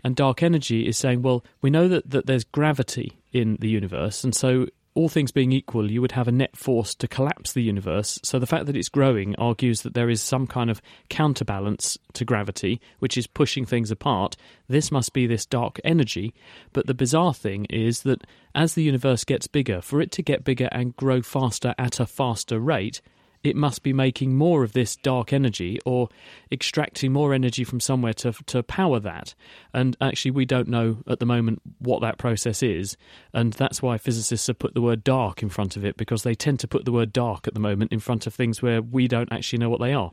And 0.03 0.15
dark 0.15 0.43
energy 0.43 0.87
is 0.87 0.97
saying, 0.97 1.21
well, 1.21 1.43
we 1.61 1.69
know 1.69 1.87
that, 1.87 2.09
that 2.09 2.25
there's 2.25 2.43
gravity 2.43 3.19
in 3.31 3.57
the 3.59 3.69
universe, 3.69 4.23
and 4.23 4.33
so 4.33 4.67
all 4.97 5.07
things 5.09 5.31
being 5.31 5.51
equal, 5.51 5.91
you 5.91 6.01
would 6.01 6.13
have 6.13 6.27
a 6.27 6.31
net 6.31 6.57
force 6.57 6.95
to 6.95 7.07
collapse 7.07 7.53
the 7.53 7.61
universe. 7.61 8.19
So 8.23 8.39
the 8.39 8.47
fact 8.47 8.65
that 8.65 8.75
it's 8.75 8.89
growing 8.89 9.35
argues 9.35 9.83
that 9.83 9.93
there 9.93 10.09
is 10.09 10.23
some 10.23 10.47
kind 10.47 10.71
of 10.71 10.81
counterbalance 11.07 11.99
to 12.13 12.25
gravity, 12.25 12.81
which 12.97 13.15
is 13.15 13.27
pushing 13.27 13.63
things 13.63 13.91
apart. 13.91 14.35
This 14.67 14.91
must 14.91 15.13
be 15.13 15.27
this 15.27 15.45
dark 15.45 15.79
energy. 15.83 16.33
But 16.73 16.87
the 16.87 16.95
bizarre 16.95 17.35
thing 17.35 17.65
is 17.65 18.01
that 18.01 18.25
as 18.55 18.73
the 18.73 18.81
universe 18.81 19.23
gets 19.23 19.45
bigger, 19.45 19.81
for 19.81 20.01
it 20.01 20.11
to 20.13 20.23
get 20.23 20.43
bigger 20.43 20.67
and 20.71 20.95
grow 20.95 21.21
faster 21.21 21.75
at 21.77 21.99
a 21.99 22.07
faster 22.07 22.59
rate, 22.59 22.99
it 23.47 23.55
must 23.55 23.83
be 23.83 23.93
making 23.93 24.35
more 24.35 24.63
of 24.63 24.73
this 24.73 24.95
dark 24.95 25.33
energy 25.33 25.79
or 25.85 26.09
extracting 26.51 27.11
more 27.11 27.33
energy 27.33 27.63
from 27.63 27.79
somewhere 27.79 28.13
to 28.13 28.33
to 28.47 28.63
power 28.63 28.99
that. 28.99 29.33
And 29.73 29.95
actually, 30.01 30.31
we 30.31 30.45
don't 30.45 30.67
know 30.67 30.97
at 31.07 31.19
the 31.19 31.25
moment 31.25 31.61
what 31.79 32.01
that 32.01 32.17
process 32.17 32.61
is, 32.61 32.97
and 33.33 33.53
that's 33.53 33.81
why 33.81 33.97
physicists 33.97 34.47
have 34.47 34.59
put 34.59 34.73
the 34.73 34.81
word 34.81 35.03
dark 35.03 35.41
in 35.41 35.49
front 35.49 35.75
of 35.75 35.85
it 35.85 35.97
because 35.97 36.23
they 36.23 36.35
tend 36.35 36.59
to 36.61 36.67
put 36.67 36.85
the 36.85 36.91
word 36.91 37.13
dark 37.13 37.47
at 37.47 37.53
the 37.53 37.59
moment 37.59 37.91
in 37.91 37.99
front 37.99 38.27
of 38.27 38.33
things 38.33 38.61
where 38.61 38.81
we 38.81 39.07
don't 39.07 39.31
actually 39.31 39.59
know 39.59 39.69
what 39.69 39.81
they 39.81 39.93
are. 39.93 40.11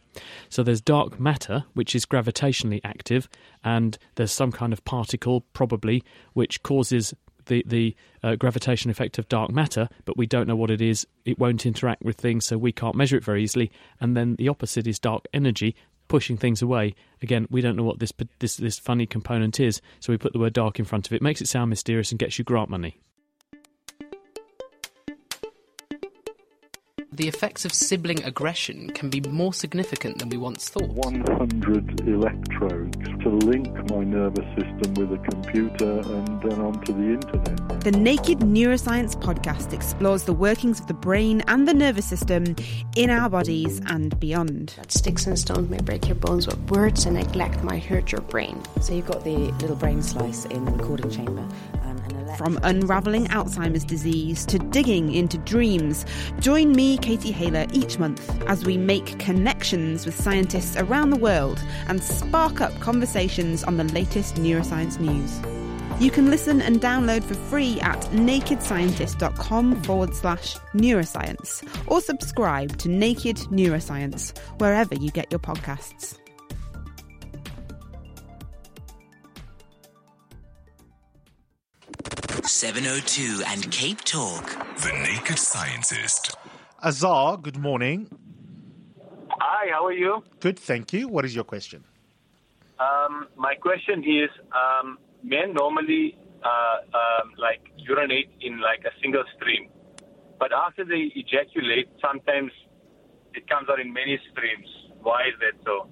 So 0.49 0.63
there's 0.63 0.81
dark 0.81 1.19
matter, 1.19 1.65
which 1.75 1.95
is 1.95 2.07
gravitationally 2.07 2.81
active, 2.85 3.29
and 3.63 3.99
there's 4.17 4.33
some 4.33 4.53
kind 4.53 4.73
of 4.73 4.85
particle, 4.85 5.43
probably, 5.53 6.03
which 6.33 6.63
causes 6.63 7.15
the 7.47 7.65
the 7.67 7.97
uh, 8.23 8.37
gravitation 8.37 8.91
effect 8.91 9.19
of 9.19 9.29
dark 9.29 9.51
matter, 9.51 9.89
but 10.05 10.17
we 10.17 10.27
don't 10.27 10.47
know 10.47 10.57
what 10.57 10.71
it 10.71 10.81
is. 10.81 11.07
It 11.25 11.39
won't 11.39 11.67
interact 11.67 12.03
with 12.03 12.17
things, 12.17 12.47
so 12.47 12.59
we 12.59 12.73
can't 12.73 12.97
measure 12.97 13.17
it 13.17 13.25
very 13.25 13.43
easily. 13.43 13.71
And 14.01 14.17
then 14.17 14.37
the 14.37 14.49
opposite 14.49 14.87
is 14.87 14.99
dark 14.99 15.25
energy, 15.33 15.75
pushing 16.09 16.37
things 16.37 16.63
away. 16.63 16.95
Again, 17.23 17.47
we 17.51 17.61
don't 17.61 17.77
know 17.77 17.85
what 17.85 17.99
this 17.99 18.13
this 18.39 18.57
this 18.57 18.79
funny 18.79 19.07
component 19.07 19.61
is, 19.61 19.81
so 20.01 20.13
we 20.13 20.19
put 20.19 20.33
the 20.33 20.39
word 20.39 20.53
dark 20.53 20.79
in 20.79 20.85
front 20.85 21.07
of 21.07 21.13
it. 21.13 21.23
Makes 21.23 21.41
it 21.41 21.49
sound 21.49 21.71
mysterious 21.71 22.11
and 22.11 22.19
gets 22.19 22.39
you 22.39 22.45
grant 22.45 22.71
money. 22.71 23.01
The 27.17 27.29
effects 27.29 27.65
of 27.65 27.73
sibling 27.73 28.25
aggression 28.25 28.91
can 28.91 29.09
be 29.09 29.21
more 29.21 29.55
significant 29.55 30.19
than 30.19 30.29
we 30.29 30.37
once 30.37 30.69
thought. 30.69 30.89
100 30.89 32.09
electrodes 32.09 32.97
to 33.23 33.29
link 33.29 33.69
my 33.91 34.03
nervous 34.03 34.45
system 34.57 34.95
with 34.95 35.13
a 35.13 35.19
computer 35.31 36.01
and 36.01 36.43
then 36.43 36.61
onto 36.61 36.93
the 36.93 37.15
internet. 37.15 37.81
The 37.83 37.93
Naked 37.93 38.41
Neuroscience 38.41 39.15
podcast 39.15 39.73
explores 39.73 40.25
the 40.25 40.33
workings 40.33 40.81
of 40.81 40.87
the 40.87 40.95
brain 40.95 41.43
and 41.47 41.69
the 41.69 41.75
nervous 41.75 42.07
system 42.07 42.57
in 42.97 43.11
our 43.11 43.31
bodies 43.31 43.81
and 43.87 44.19
beyond. 44.19 44.75
That 44.77 44.91
sticks 44.91 45.27
and 45.27 45.39
stones 45.39 45.71
may 45.71 45.81
break 45.81 46.09
your 46.09 46.17
bones, 46.17 46.47
but 46.47 46.59
words 46.71 47.07
and 47.07 47.17
neglect 47.17 47.63
might 47.63 47.85
hurt 47.85 48.11
your 48.11 48.23
brain. 48.23 48.61
So 48.81 48.95
you've 48.95 49.07
got 49.07 49.23
the 49.23 49.37
little 49.37 49.77
brain 49.77 50.03
slice 50.03 50.47
in 50.47 50.65
the 50.65 50.73
recording 50.73 51.11
chamber. 51.11 51.47
Um, 51.83 51.94
and 51.94 51.94
From 52.37 52.59
unravelling 52.63 53.27
Alzheimer's 53.27 53.85
disease 53.85 54.45
to 54.47 54.59
digging 54.59 55.13
into 55.15 55.39
dreams, 55.39 56.05
join 56.41 56.73
me, 56.73 56.99
Katie 56.99 57.31
Haylor, 57.31 57.67
each 57.73 57.99
month 57.99 58.43
as 58.49 58.65
we 58.65 58.77
make 58.77 59.19
connections 59.19 60.05
with 60.05 60.15
scientists 60.15 60.77
around 60.77 61.11
the 61.11 61.17
world 61.17 61.63
and 61.89 62.03
spark 62.03 62.61
up 62.61 62.79
conversations 62.81 63.63
on 63.65 63.77
the 63.77 63.85
latest 63.85 64.37
neuroscience 64.37 64.99
news. 64.99 65.41
You 66.01 66.11
can 66.11 66.29
listen 66.29 66.61
and 66.61 66.81
download 66.81 67.23
for 67.23 67.35
free 67.35 67.81
at 67.81 68.01
nakedscientist.com 68.11 69.83
forward 69.85 70.15
slash 70.15 70.57
neuroscience 70.75 71.63
or 71.87 72.01
subscribe 72.01 72.77
to 72.79 72.89
Naked 72.89 73.37
Neuroscience 73.37 74.37
wherever 74.59 74.97
you 74.97 75.11
get 75.13 75.31
your 75.31 75.39
podcasts. 75.39 76.19
Seven 82.55 82.87
oh 82.87 83.01
two 83.01 83.43
and 83.49 83.69
Cape 83.73 84.03
Talk. 84.05 84.47
The 84.77 84.93
Naked 85.03 85.41
Scientist. 85.41 86.37
Azar, 86.85 87.37
good 87.37 87.59
morning. 87.59 88.09
Hi, 89.29 89.73
how 89.73 89.85
are 89.85 89.93
you? 89.93 90.23
Good, 90.39 90.61
thank 90.61 90.93
you. 90.93 91.09
What 91.09 91.25
is 91.25 91.35
your 91.35 91.43
question? 91.43 91.83
Um, 92.79 93.27
my 93.37 93.57
question 93.57 94.05
is, 94.05 94.31
um, 94.55 94.99
men 95.25 95.53
normally 95.53 96.17
uh, 96.45 96.77
um, 96.95 97.33
like 97.39 97.61
urinate 97.77 98.31
in 98.41 98.61
like 98.61 98.85
a 98.85 98.93
single 99.03 99.25
stream, 99.35 99.69
but 100.39 100.53
after 100.53 100.85
they 100.85 101.11
ejaculate, 101.17 101.89
sometimes 102.01 102.53
it 103.35 103.49
comes 103.49 103.69
out 103.69 103.81
in 103.81 103.93
many 103.93 104.17
streams. 104.31 104.69
Why 105.03 105.23
is 105.23 105.35
that 105.41 105.61
so? 105.65 105.89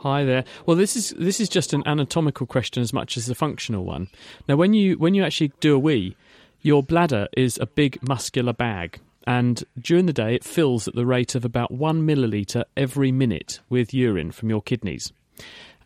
Hi 0.00 0.24
there. 0.24 0.44
Well, 0.66 0.76
this 0.76 0.94
is 0.94 1.14
this 1.18 1.40
is 1.40 1.48
just 1.48 1.72
an 1.72 1.82
anatomical 1.86 2.46
question 2.46 2.82
as 2.82 2.92
much 2.92 3.16
as 3.16 3.30
a 3.30 3.34
functional 3.34 3.84
one. 3.84 4.08
Now, 4.46 4.56
when 4.56 4.74
you 4.74 4.98
when 4.98 5.14
you 5.14 5.24
actually 5.24 5.52
do 5.60 5.74
a 5.74 5.78
wee, 5.78 6.16
your 6.60 6.82
bladder 6.82 7.28
is 7.34 7.58
a 7.58 7.66
big 7.66 7.98
muscular 8.06 8.52
bag, 8.52 9.00
and 9.26 9.64
during 9.78 10.04
the 10.04 10.12
day 10.12 10.34
it 10.34 10.44
fills 10.44 10.86
at 10.86 10.94
the 10.94 11.06
rate 11.06 11.34
of 11.34 11.46
about 11.46 11.70
one 11.70 12.06
milliliter 12.06 12.64
every 12.76 13.10
minute 13.10 13.60
with 13.70 13.94
urine 13.94 14.32
from 14.32 14.50
your 14.50 14.60
kidneys. 14.60 15.12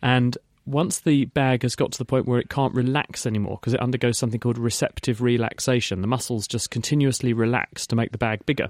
And 0.01 0.37
once 0.71 1.01
the 1.01 1.25
bag 1.25 1.63
has 1.63 1.75
got 1.75 1.91
to 1.91 1.97
the 1.97 2.05
point 2.05 2.25
where 2.25 2.39
it 2.39 2.49
can't 2.49 2.73
relax 2.73 3.25
anymore 3.25 3.57
because 3.59 3.73
it 3.73 3.81
undergoes 3.81 4.17
something 4.17 4.39
called 4.39 4.57
receptive 4.57 5.21
relaxation, 5.21 6.01
the 6.01 6.07
muscles 6.07 6.47
just 6.47 6.71
continuously 6.71 7.33
relax 7.33 7.85
to 7.85 7.95
make 7.95 8.11
the 8.11 8.17
bag 8.17 8.45
bigger, 8.45 8.69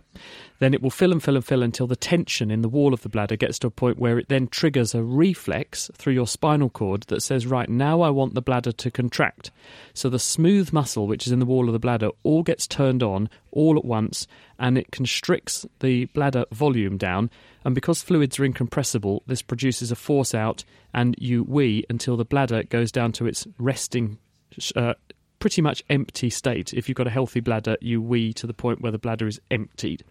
then 0.59 0.73
it 0.73 0.81
will 0.81 0.89
fill 0.89 1.11
and 1.11 1.21
fill 1.21 1.35
and 1.35 1.45
fill 1.45 1.61
until 1.61 1.87
the 1.87 1.95
tension 1.95 2.49
in 2.49 2.61
the 2.61 2.69
wall 2.69 2.93
of 2.93 3.01
the 3.01 3.09
bladder 3.09 3.35
gets 3.35 3.59
to 3.59 3.67
a 3.67 3.71
point 3.71 3.99
where 3.99 4.17
it 4.17 4.29
then 4.29 4.47
triggers 4.47 4.95
a 4.95 5.03
reflex 5.03 5.91
through 5.95 6.13
your 6.13 6.27
spinal 6.27 6.69
cord 6.69 7.03
that 7.03 7.21
says, 7.21 7.45
right, 7.45 7.69
now 7.69 8.01
I 8.01 8.09
want 8.09 8.33
the 8.33 8.41
bladder 8.41 8.71
to 8.71 8.91
contract. 8.91 9.51
So 9.93 10.09
the 10.09 10.19
smooth 10.19 10.73
muscle, 10.73 11.07
which 11.07 11.27
is 11.27 11.33
in 11.33 11.39
the 11.39 11.45
wall 11.45 11.67
of 11.67 11.73
the 11.73 11.79
bladder, 11.79 12.09
all 12.23 12.43
gets 12.43 12.65
turned 12.67 13.03
on 13.03 13.29
all 13.51 13.77
at 13.77 13.85
once 13.85 14.27
and 14.57 14.77
it 14.77 14.91
constricts 14.91 15.65
the 15.79 16.05
bladder 16.05 16.45
volume 16.51 16.97
down. 16.97 17.29
And 17.63 17.75
because 17.75 18.01
fluids 18.01 18.39
are 18.39 18.45
incompressible, 18.45 19.23
this 19.27 19.41
produces 19.41 19.91
a 19.91 19.95
force 19.95 20.33
out, 20.33 20.63
and 20.93 21.15
you 21.17 21.43
wee 21.43 21.85
until 21.89 22.17
the 22.17 22.25
bladder 22.25 22.63
goes 22.63 22.91
down 22.91 23.11
to 23.13 23.27
its 23.27 23.47
resting, 23.57 24.17
uh, 24.75 24.93
pretty 25.39 25.61
much 25.61 25.83
empty 25.89 26.29
state. 26.29 26.73
If 26.73 26.87
you've 26.87 26.95
got 26.95 27.07
a 27.07 27.11
healthy 27.11 27.39
bladder, 27.39 27.77
you 27.81 28.01
wee 28.01 28.33
to 28.33 28.47
the 28.47 28.53
point 28.53 28.81
where 28.81 28.91
the 28.91 28.97
bladder 28.97 29.27
is 29.27 29.39
emptied. 29.49 30.03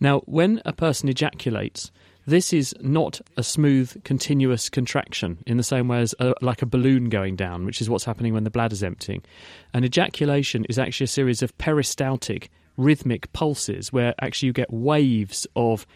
Now, 0.00 0.20
when 0.20 0.60
a 0.64 0.72
person 0.72 1.08
ejaculates, 1.08 1.90
this 2.26 2.52
is 2.52 2.74
not 2.80 3.22
a 3.38 3.42
smooth, 3.42 4.04
continuous 4.04 4.68
contraction 4.68 5.38
in 5.46 5.56
the 5.56 5.62
same 5.62 5.88
way 5.88 6.00
as 6.00 6.14
a, 6.20 6.34
like 6.42 6.60
a 6.60 6.66
balloon 6.66 7.08
going 7.08 7.36
down, 7.36 7.64
which 7.64 7.80
is 7.80 7.88
what's 7.88 8.04
happening 8.04 8.34
when 8.34 8.44
the 8.44 8.50
bladder's 8.50 8.82
emptying. 8.82 9.22
An 9.72 9.82
ejaculation 9.82 10.66
is 10.66 10.78
actually 10.78 11.04
a 11.04 11.08
series 11.08 11.42
of 11.42 11.56
peristaltic, 11.56 12.50
rhythmic 12.76 13.32
pulses 13.32 13.94
where 13.94 14.14
actually 14.20 14.48
you 14.48 14.52
get 14.52 14.70
waves 14.70 15.46
of 15.56 15.86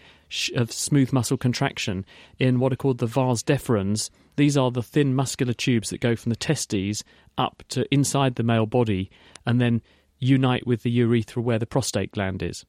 of 0.55 0.73
smooth 0.73 1.13
muscle 1.13 1.37
contraction 1.37 2.05
in 2.39 2.59
what 2.59 2.73
are 2.73 2.77
called 2.77 2.99
the 2.99 3.07
vas 3.07 3.43
deferens. 3.43 4.11
These 4.37 4.57
are 4.57 4.71
the 4.71 4.83
thin 4.83 5.15
muscular 5.15 5.53
tubes 5.53 5.91
that 5.91 6.01
go 6.01 6.17
from 6.17 6.31
the 6.31 6.37
testes 6.37 7.05
up 7.37 7.63
to 7.69 7.87
inside 7.93 8.37
the 8.37 8.43
male 8.43 8.67
body 8.67 9.11
and 9.47 9.61
then 9.61 9.83
unite 10.19 10.67
with 10.67 10.83
the 10.83 10.91
urethra 10.91 11.43
where 11.43 11.59
the 11.59 11.67
prostate 11.67 12.13
gland 12.13 12.43
is. 12.43 12.65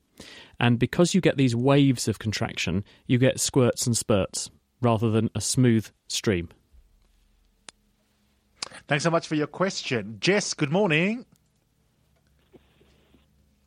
And 0.60 0.80
because 0.80 1.14
you 1.14 1.22
get 1.22 1.38
these 1.38 1.56
waves 1.56 2.08
of 2.08 2.20
contraction, 2.20 2.84
you 3.08 3.18
get 3.18 3.40
squirts 3.40 3.86
and 3.88 3.96
spurts 3.96 4.50
rather 4.82 5.10
than 5.10 5.30
a 5.36 5.42
smooth 5.42 5.88
stream. 6.08 6.50
Thanks 8.88 9.04
so 9.04 9.12
much 9.12 9.28
for 9.28 9.36
your 9.36 9.48
question. 9.48 10.18
Jess, 10.20 10.54
good 10.54 10.72
morning. 10.72 11.26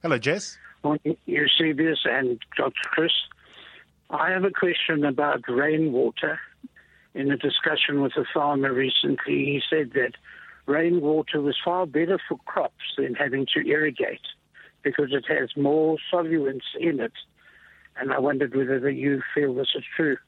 Hello, 0.02 0.18
Jess. 0.18 0.58
Morning, 0.84 1.16
Eusebius 1.26 2.00
and 2.04 2.38
Dr. 2.56 2.72
Chris. 2.84 3.12
I 4.10 4.30
have 4.30 4.44
a 4.44 4.50
question 4.50 5.04
about 5.04 5.42
rainwater. 5.48 6.38
In 7.14 7.30
a 7.30 7.36
discussion 7.36 8.02
with 8.02 8.12
a 8.16 8.24
farmer 8.32 8.72
recently, 8.72 9.44
he 9.44 9.62
said 9.68 9.92
that 9.94 10.12
rainwater 10.66 11.40
was 11.40 11.56
far 11.64 11.86
better 11.86 12.18
for 12.28 12.38
crops 12.44 12.94
than 12.98 13.14
having 13.14 13.46
to 13.54 13.66
irrigate 13.66 14.20
because 14.82 15.12
it 15.12 15.24
has 15.26 15.50
more 15.56 15.96
solvents 16.10 16.66
in 16.78 17.00
it. 17.00 17.12
And 17.96 18.12
I 18.12 18.18
wondered 18.18 18.54
whether 18.54 18.90
you 18.90 19.22
feel 19.34 19.54
this 19.54 19.72
is 19.74 19.84
true. 19.96 20.18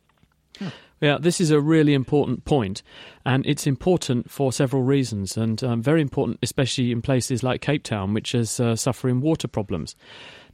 Yeah, 1.00 1.18
this 1.20 1.40
is 1.40 1.52
a 1.52 1.61
really 1.61 1.94
important 1.94 2.44
point, 2.44 2.82
and 3.25 3.47
it's 3.47 3.68
important 3.68 4.30
for 4.30 4.52
several 4.52 4.82
reasons, 4.82 5.37
and 5.37 5.62
um, 5.62 5.80
very 5.80 6.00
important, 6.00 6.38
especially 6.42 6.90
in 6.90 7.02
places 7.02 7.44
like 7.44 7.61
Cape 7.61 7.85
Town, 7.85 8.14
which 8.14 8.35
is 8.35 8.58
uh, 8.58 8.75
suffering 8.75 9.20
water 9.20 9.47
problems. 9.47 9.94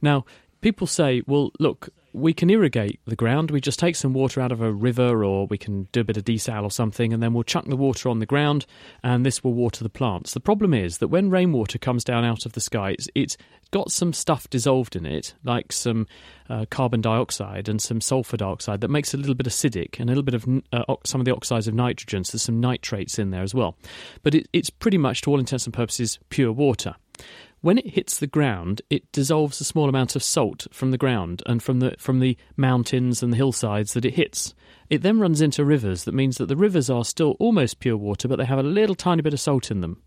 Now, 0.03 0.23
people 0.65 0.87
say, 0.87 1.21
well, 1.27 1.51
look, 1.59 1.89
we 2.11 2.33
can 2.33 2.49
irrigate 2.49 2.99
the 3.05 3.15
ground. 3.15 3.51
We 3.51 3.61
just 3.61 3.77
take 3.77 3.95
some 3.95 4.13
water 4.13 4.41
out 4.41 4.51
of 4.51 4.61
a 4.61 4.71
river 4.71 5.23
or 5.23 5.45
we 5.45 5.59
can 5.59 5.87
do 5.91 5.99
a 5.99 6.03
bit 6.03 6.17
of 6.17 6.25
desal 6.25 6.63
or 6.63 6.71
something 6.71 7.13
and 7.13 7.21
then 7.21 7.35
we'll 7.35 7.43
chuck 7.43 7.65
the 7.65 7.75
water 7.75 8.09
on 8.09 8.17
the 8.17 8.25
ground 8.25 8.65
and 9.03 9.23
this 9.23 9.43
will 9.43 9.53
water 9.53 9.83
the 9.83 9.91
plants. 9.91 10.33
The 10.33 10.39
problem 10.39 10.73
is 10.73 10.97
that 10.97 11.09
when 11.09 11.29
rainwater 11.29 11.77
comes 11.77 12.03
down 12.03 12.25
out 12.25 12.47
of 12.47 12.53
the 12.53 12.61
sky, 12.61 12.93
it's, 12.93 13.07
it's 13.13 13.37
got 13.69 13.91
some 13.91 14.11
stuff 14.11 14.49
dissolved 14.49 14.95
in 14.95 15.05
it, 15.05 15.35
like 15.43 15.71
some 15.71 16.07
uh, 16.49 16.65
carbon 16.71 16.99
dioxide 16.99 17.69
and 17.69 17.79
some 17.79 18.01
sulfur 18.01 18.37
dioxide 18.37 18.81
that 18.81 18.89
makes 18.89 19.13
it 19.13 19.17
a 19.17 19.19
little 19.19 19.35
bit 19.35 19.45
acidic 19.45 19.99
and 19.99 20.09
a 20.09 20.13
little 20.13 20.23
bit 20.23 20.33
of 20.33 20.47
uh, 20.73 20.95
some 21.03 21.21
of 21.21 21.25
the 21.25 21.35
oxides 21.35 21.67
of 21.67 21.75
nitrogen. 21.75 22.23
So 22.23 22.31
there's 22.31 22.41
some 22.41 22.59
nitrates 22.59 23.19
in 23.19 23.29
there 23.29 23.43
as 23.43 23.53
well. 23.53 23.75
But 24.23 24.33
it, 24.33 24.47
it's 24.51 24.71
pretty 24.71 24.97
much, 24.97 25.21
to 25.21 25.29
all 25.29 25.39
intents 25.39 25.65
and 25.65 25.73
purposes, 25.75 26.17
pure 26.29 26.51
water. 26.51 26.95
When 27.65 27.79
it 27.79 27.95
hits 27.95 28.19
the 28.19 28.27
ground, 28.27 28.83
it 28.91 29.11
dissolves 29.11 29.59
a 29.59 29.63
small 29.63 29.89
amount 29.89 30.15
of 30.15 30.21
salt 30.21 30.67
from 30.69 30.91
the 30.91 30.99
ground 30.99 31.41
and 31.47 31.63
from 31.63 31.79
the 31.79 31.95
from 31.97 32.19
the 32.19 32.37
mountains 32.55 33.23
and 33.23 33.33
the 33.33 33.37
hillsides 33.37 33.93
that 33.93 34.05
it 34.05 34.13
hits. 34.13 34.53
It 34.87 35.01
then 35.01 35.19
runs 35.19 35.41
into 35.41 35.65
rivers. 35.65 36.03
That 36.03 36.13
means 36.13 36.37
that 36.37 36.45
the 36.45 36.55
rivers 36.55 36.91
are 36.91 37.03
still 37.03 37.35
almost 37.39 37.79
pure 37.79 37.97
water, 37.97 38.27
but 38.27 38.35
they 38.35 38.45
have 38.45 38.59
a 38.59 38.61
little 38.61 38.93
tiny 38.93 39.23
bit 39.23 39.33
of 39.33 39.39
salt 39.39 39.71
in 39.71 39.81
them. 39.81 39.99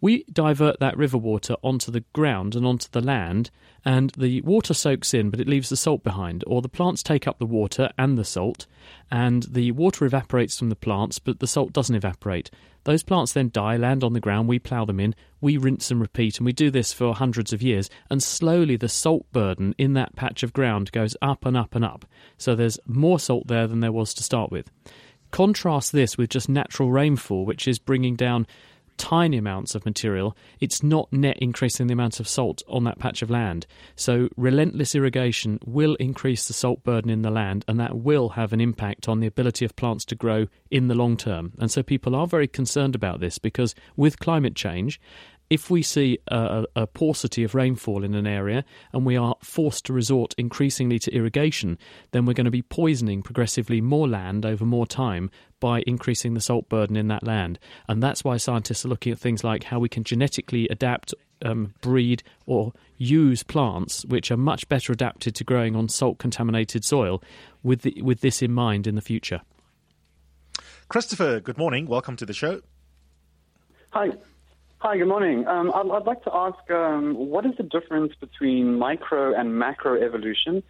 We 0.00 0.24
divert 0.32 0.80
that 0.80 0.96
river 0.96 1.18
water 1.18 1.56
onto 1.62 1.90
the 1.92 2.04
ground 2.12 2.54
and 2.54 2.64
onto 2.66 2.88
the 2.90 3.02
land, 3.02 3.50
and 3.84 4.10
the 4.10 4.40
water 4.42 4.72
soaks 4.74 5.12
in, 5.12 5.30
but 5.30 5.40
it 5.40 5.48
leaves 5.48 5.68
the 5.68 5.76
salt 5.76 6.02
behind. 6.02 6.42
Or 6.46 6.62
the 6.62 6.68
plants 6.68 7.02
take 7.02 7.28
up 7.28 7.38
the 7.38 7.46
water 7.46 7.90
and 7.98 8.16
the 8.16 8.24
salt, 8.24 8.66
and 9.10 9.42
the 9.44 9.72
water 9.72 10.04
evaporates 10.04 10.58
from 10.58 10.70
the 10.70 10.76
plants, 10.76 11.18
but 11.18 11.40
the 11.40 11.46
salt 11.46 11.72
doesn't 11.72 11.94
evaporate. 11.94 12.50
Those 12.84 13.02
plants 13.02 13.32
then 13.32 13.50
die, 13.52 13.76
land 13.76 14.02
on 14.02 14.14
the 14.14 14.20
ground, 14.20 14.48
we 14.48 14.58
plough 14.58 14.86
them 14.86 15.00
in, 15.00 15.14
we 15.40 15.58
rinse 15.58 15.90
and 15.90 16.00
repeat, 16.00 16.38
and 16.38 16.46
we 16.46 16.52
do 16.52 16.70
this 16.70 16.94
for 16.94 17.14
hundreds 17.14 17.52
of 17.52 17.62
years. 17.62 17.90
And 18.08 18.22
slowly 18.22 18.76
the 18.76 18.88
salt 18.88 19.30
burden 19.32 19.74
in 19.76 19.92
that 19.94 20.16
patch 20.16 20.42
of 20.42 20.54
ground 20.54 20.92
goes 20.92 21.14
up 21.20 21.44
and 21.44 21.56
up 21.56 21.74
and 21.74 21.84
up. 21.84 22.06
So 22.38 22.54
there's 22.54 22.80
more 22.86 23.20
salt 23.20 23.48
there 23.48 23.66
than 23.66 23.80
there 23.80 23.92
was 23.92 24.14
to 24.14 24.22
start 24.22 24.50
with. 24.50 24.70
Contrast 25.30 25.92
this 25.92 26.16
with 26.16 26.30
just 26.30 26.48
natural 26.48 26.90
rainfall, 26.90 27.44
which 27.44 27.68
is 27.68 27.78
bringing 27.78 28.16
down 28.16 28.46
tiny 29.00 29.38
amounts 29.38 29.74
of 29.74 29.86
material, 29.86 30.36
it's 30.60 30.82
not 30.82 31.10
net 31.10 31.38
increasing 31.38 31.86
the 31.86 31.94
amount 31.94 32.20
of 32.20 32.28
salt 32.28 32.62
on 32.68 32.84
that 32.84 32.98
patch 32.98 33.22
of 33.22 33.30
land. 33.30 33.66
So, 33.96 34.28
relentless 34.36 34.94
irrigation 34.94 35.58
will 35.64 35.94
increase 35.94 36.46
the 36.46 36.52
salt 36.52 36.84
burden 36.84 37.10
in 37.10 37.22
the 37.22 37.30
land, 37.30 37.64
and 37.66 37.80
that 37.80 37.96
will 37.96 38.28
have 38.30 38.52
an 38.52 38.60
impact 38.60 39.08
on 39.08 39.20
the 39.20 39.26
ability 39.26 39.64
of 39.64 39.74
plants 39.74 40.04
to 40.06 40.14
grow 40.14 40.48
in 40.70 40.88
the 40.88 40.94
long 40.94 41.16
term. 41.16 41.54
And 41.58 41.70
so, 41.70 41.82
people 41.82 42.14
are 42.14 42.26
very 42.26 42.46
concerned 42.46 42.94
about 42.94 43.20
this 43.20 43.38
because 43.38 43.74
with 43.96 44.18
climate 44.18 44.54
change 44.54 45.00
if 45.50 45.68
we 45.68 45.82
see 45.82 46.16
a, 46.28 46.64
a, 46.76 46.86
paucity 46.86 47.42
of 47.42 47.56
rainfall 47.56 48.04
in 48.04 48.14
an 48.14 48.26
area 48.26 48.64
and 48.92 49.04
we 49.04 49.16
are 49.16 49.34
forced 49.42 49.84
to 49.84 49.92
resort 49.92 50.32
increasingly 50.38 50.96
to 51.00 51.12
irrigation, 51.12 51.76
then 52.12 52.24
we're 52.24 52.34
going 52.34 52.44
to 52.44 52.52
be 52.52 52.62
poisoning 52.62 53.20
progressively 53.20 53.80
more 53.80 54.08
land 54.08 54.46
over 54.46 54.64
more 54.64 54.86
time 54.86 55.28
by 55.60 55.82
increasing 55.86 56.34
the 56.34 56.40
salt 56.40 56.68
burden 56.68 56.96
in 56.96 57.08
that 57.08 57.22
land. 57.22 57.58
And 57.88 58.02
that's 58.02 58.24
why 58.24 58.36
scientists 58.38 58.84
are 58.84 58.88
looking 58.88 59.12
at 59.12 59.18
things 59.18 59.44
like 59.44 59.64
how 59.64 59.78
we 59.78 59.88
can 59.88 60.02
genetically 60.02 60.66
adapt, 60.68 61.14
um, 61.44 61.74
breed, 61.80 62.22
or 62.46 62.72
use 62.96 63.42
plants 63.42 64.04
which 64.06 64.30
are 64.30 64.36
much 64.36 64.68
better 64.68 64.92
adapted 64.92 65.34
to 65.36 65.44
growing 65.44 65.76
on 65.76 65.88
salt 65.88 66.18
contaminated 66.18 66.84
soil 66.84 67.22
with, 67.62 67.82
the, 67.82 68.00
with 68.02 68.20
this 68.20 68.42
in 68.42 68.52
mind 68.52 68.86
in 68.86 68.94
the 68.94 69.00
future. 69.00 69.42
Christopher, 70.88 71.38
good 71.38 71.56
morning. 71.56 71.86
Welcome 71.86 72.16
to 72.16 72.26
the 72.26 72.32
show. 72.32 72.62
Hi. 73.90 74.10
Hi, 74.78 74.96
good 74.96 75.08
morning. 75.08 75.46
Um, 75.46 75.70
I'd, 75.74 75.90
I'd, 75.90 76.06
like 76.06 76.22
to 76.24 76.34
ask 76.34 76.70
um, 76.70 77.14
what 77.14 77.44
is 77.44 77.52
the 77.58 77.64
difference 77.64 78.14
between 78.18 78.78
micro 78.78 79.38
and 79.38 79.58
macro 79.58 80.02
evolution, 80.02 80.62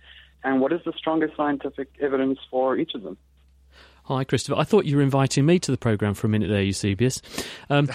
and 0.43 0.61
what 0.61 0.73
is 0.73 0.81
the 0.85 0.93
strongest 0.97 1.37
scientific 1.37 1.89
evidence 2.01 2.39
for 2.51 2.77
each 2.77 2.95
of 2.95 3.03
them? 3.03 3.17
Hi, 4.11 4.25
Christopher. 4.25 4.59
I 4.59 4.65
thought 4.65 4.87
you 4.87 4.97
were 4.97 5.05
inviting 5.05 5.47
me 5.47 5.61
to 5.61 5.71
the 5.71 5.77
programme 5.77 6.15
for 6.15 6.27
a 6.27 6.31
minute 6.31 6.49
there, 6.49 6.63
Eusebius. 6.63 7.23
Um, 7.71 7.89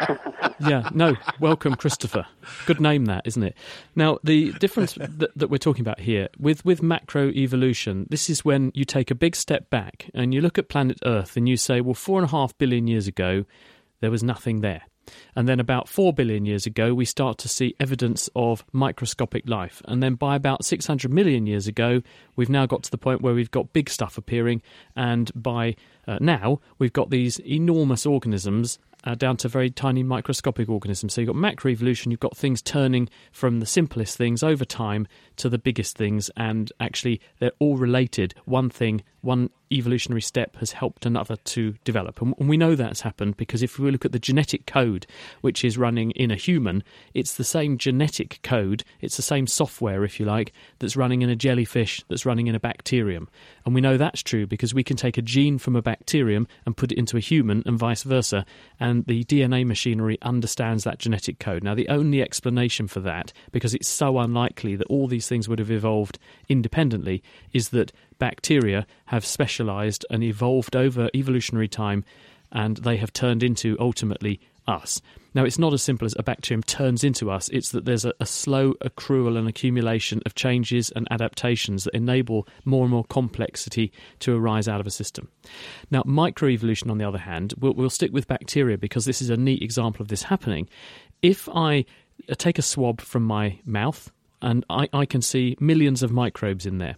yeah, 0.58 0.90
no, 0.92 1.14
welcome, 1.38 1.76
Christopher. 1.76 2.26
Good 2.66 2.80
name, 2.80 3.04
that, 3.04 3.28
isn't 3.28 3.44
it? 3.44 3.56
Now, 3.94 4.18
the 4.24 4.54
difference 4.54 4.94
that, 4.94 5.30
that, 5.36 5.48
we're 5.48 5.58
talking 5.58 5.82
about 5.82 6.00
here 6.00 6.30
with, 6.36 6.64
with 6.64 6.82
macro 6.82 7.28
evolution, 7.28 8.08
this 8.10 8.28
is 8.28 8.44
when 8.44 8.72
you 8.74 8.84
take 8.84 9.12
a 9.12 9.14
big 9.14 9.36
step 9.36 9.70
back 9.70 10.10
and 10.14 10.34
you 10.34 10.40
look 10.40 10.58
at 10.58 10.68
planet 10.68 10.98
Earth 11.04 11.36
and 11.36 11.48
you 11.48 11.56
say, 11.56 11.80
well, 11.80 11.94
four 11.94 12.18
and 12.18 12.26
a 12.26 12.30
half 12.32 12.58
billion 12.58 12.88
years 12.88 13.06
ago, 13.06 13.44
there 14.00 14.10
was 14.10 14.24
nothing 14.24 14.62
there. 14.62 14.82
And 15.34 15.48
then 15.48 15.60
about 15.60 15.88
4 15.88 16.12
billion 16.12 16.44
years 16.44 16.66
ago, 16.66 16.94
we 16.94 17.04
start 17.04 17.38
to 17.38 17.48
see 17.48 17.74
evidence 17.80 18.28
of 18.34 18.64
microscopic 18.72 19.48
life. 19.48 19.82
And 19.86 20.02
then 20.02 20.14
by 20.14 20.36
about 20.36 20.64
600 20.64 21.10
million 21.10 21.46
years 21.46 21.66
ago, 21.66 22.02
we've 22.36 22.48
now 22.48 22.66
got 22.66 22.82
to 22.84 22.90
the 22.90 22.98
point 22.98 23.22
where 23.22 23.34
we've 23.34 23.50
got 23.50 23.72
big 23.72 23.88
stuff 23.90 24.18
appearing. 24.18 24.62
And 24.94 25.30
by 25.34 25.76
uh, 26.06 26.18
now, 26.20 26.60
we've 26.78 26.92
got 26.92 27.10
these 27.10 27.38
enormous 27.40 28.06
organisms 28.06 28.78
uh, 29.06 29.14
down 29.14 29.36
to 29.38 29.48
very 29.48 29.70
tiny 29.70 30.02
microscopic 30.02 30.68
organisms. 30.68 31.14
So 31.14 31.20
you've 31.20 31.28
got 31.28 31.36
macroevolution, 31.36 32.10
you've 32.10 32.20
got 32.20 32.36
things 32.36 32.60
turning 32.60 33.08
from 33.30 33.60
the 33.60 33.66
simplest 33.66 34.16
things 34.16 34.42
over 34.42 34.64
time 34.64 35.06
to 35.36 35.48
the 35.48 35.58
biggest 35.58 35.96
things, 35.96 36.30
and 36.36 36.72
actually 36.80 37.20
they're 37.38 37.52
all 37.60 37.76
related. 37.76 38.34
One 38.44 38.68
thing, 38.68 39.02
one 39.26 39.50
evolutionary 39.72 40.22
step 40.22 40.56
has 40.56 40.72
helped 40.72 41.04
another 41.04 41.36
to 41.36 41.74
develop. 41.84 42.22
And 42.22 42.48
we 42.48 42.56
know 42.56 42.74
that's 42.74 43.00
happened 43.00 43.36
because 43.36 43.62
if 43.62 43.78
we 43.78 43.90
look 43.90 44.04
at 44.04 44.12
the 44.12 44.18
genetic 44.18 44.66
code 44.66 45.06
which 45.40 45.64
is 45.64 45.76
running 45.76 46.12
in 46.12 46.30
a 46.30 46.36
human, 46.36 46.84
it's 47.14 47.34
the 47.34 47.44
same 47.44 47.76
genetic 47.76 48.38
code, 48.42 48.84
it's 49.00 49.16
the 49.16 49.22
same 49.22 49.46
software, 49.46 50.04
if 50.04 50.20
you 50.20 50.26
like, 50.26 50.52
that's 50.78 50.96
running 50.96 51.22
in 51.22 51.28
a 51.28 51.36
jellyfish, 51.36 52.04
that's 52.08 52.24
running 52.24 52.46
in 52.46 52.54
a 52.54 52.60
bacterium. 52.60 53.28
And 53.64 53.74
we 53.74 53.80
know 53.80 53.96
that's 53.96 54.22
true 54.22 54.46
because 54.46 54.72
we 54.72 54.84
can 54.84 54.96
take 54.96 55.18
a 55.18 55.22
gene 55.22 55.58
from 55.58 55.76
a 55.76 55.82
bacterium 55.82 56.46
and 56.64 56.76
put 56.76 56.92
it 56.92 56.98
into 56.98 57.16
a 57.16 57.20
human 57.20 57.62
and 57.66 57.78
vice 57.78 58.04
versa. 58.04 58.46
And 58.78 59.04
the 59.06 59.24
DNA 59.24 59.66
machinery 59.66 60.18
understands 60.22 60.84
that 60.84 60.98
genetic 60.98 61.40
code. 61.40 61.64
Now, 61.64 61.74
the 61.74 61.88
only 61.88 62.22
explanation 62.22 62.86
for 62.86 63.00
that, 63.00 63.32
because 63.50 63.74
it's 63.74 63.88
so 63.88 64.18
unlikely 64.18 64.76
that 64.76 64.86
all 64.86 65.08
these 65.08 65.28
things 65.28 65.48
would 65.48 65.58
have 65.58 65.70
evolved 65.70 66.18
independently, 66.48 67.22
is 67.52 67.70
that 67.70 67.92
bacteria 68.18 68.86
have 69.06 69.24
specialized 69.24 70.04
and 70.10 70.22
evolved 70.22 70.76
over 70.76 71.10
evolutionary 71.14 71.68
time 71.68 72.04
and 72.52 72.78
they 72.78 72.96
have 72.96 73.12
turned 73.12 73.42
into 73.42 73.76
ultimately 73.80 74.40
us. 74.66 75.00
Now, 75.34 75.44
it's 75.44 75.58
not 75.58 75.74
as 75.74 75.82
simple 75.82 76.06
as 76.06 76.14
a 76.18 76.22
bacterium 76.22 76.62
turns 76.62 77.04
into 77.04 77.30
us, 77.30 77.48
it's 77.50 77.70
that 77.72 77.84
there's 77.84 78.06
a, 78.06 78.12
a, 78.20 78.26
slow 78.26 78.72
accrual 78.82 79.36
and 79.36 79.46
accumulation 79.46 80.22
of 80.24 80.34
changes 80.34 80.90
and 80.96 81.06
adaptations 81.10 81.84
that 81.84 81.94
enable 81.94 82.48
more 82.64 82.82
and 82.84 82.90
more 82.90 83.04
complexity 83.04 83.92
to 84.20 84.34
arise 84.34 84.66
out 84.66 84.80
of 84.80 84.86
a 84.86 84.90
system. 84.90 85.28
Now, 85.90 86.02
microevolution, 86.04 86.90
on 86.90 86.96
the 86.98 87.06
other 87.06 87.18
hand, 87.18 87.52
we'll, 87.58 87.74
we'll 87.74 87.90
stick 87.90 88.12
with 88.12 88.26
bacteria 88.26 88.78
because 88.78 89.04
this 89.04 89.20
is 89.20 89.28
a 89.28 89.36
neat 89.36 89.62
example 89.62 90.00
of 90.00 90.08
this 90.08 90.22
happening. 90.22 90.68
If 91.20 91.48
I 91.50 91.84
uh, 92.30 92.34
take 92.38 92.58
a 92.58 92.62
swab 92.62 93.02
from 93.02 93.24
my 93.24 93.60
mouth 93.66 94.10
and 94.40 94.64
I, 94.70 94.88
I 94.92 95.04
can 95.04 95.20
see 95.20 95.56
millions 95.60 96.02
of 96.02 96.12
microbes 96.12 96.64
in 96.64 96.78
there, 96.78 96.96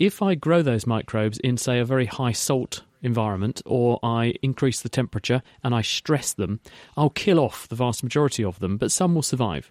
if 0.00 0.22
I 0.22 0.34
grow 0.34 0.62
those 0.62 0.86
microbes 0.86 1.38
in, 1.38 1.58
say, 1.58 1.78
a 1.78 1.84
very 1.84 2.06
high 2.06 2.32
salt 2.32 2.82
environment, 3.02 3.60
or 3.66 4.00
I 4.02 4.34
increase 4.42 4.80
the 4.80 4.88
temperature 4.88 5.42
and 5.62 5.74
I 5.74 5.82
stress 5.82 6.32
them, 6.32 6.60
I'll 6.96 7.10
kill 7.10 7.38
off 7.38 7.68
the 7.68 7.76
vast 7.76 8.02
majority 8.02 8.42
of 8.42 8.58
them, 8.60 8.78
but 8.78 8.90
some 8.90 9.14
will 9.14 9.22
survive. 9.22 9.70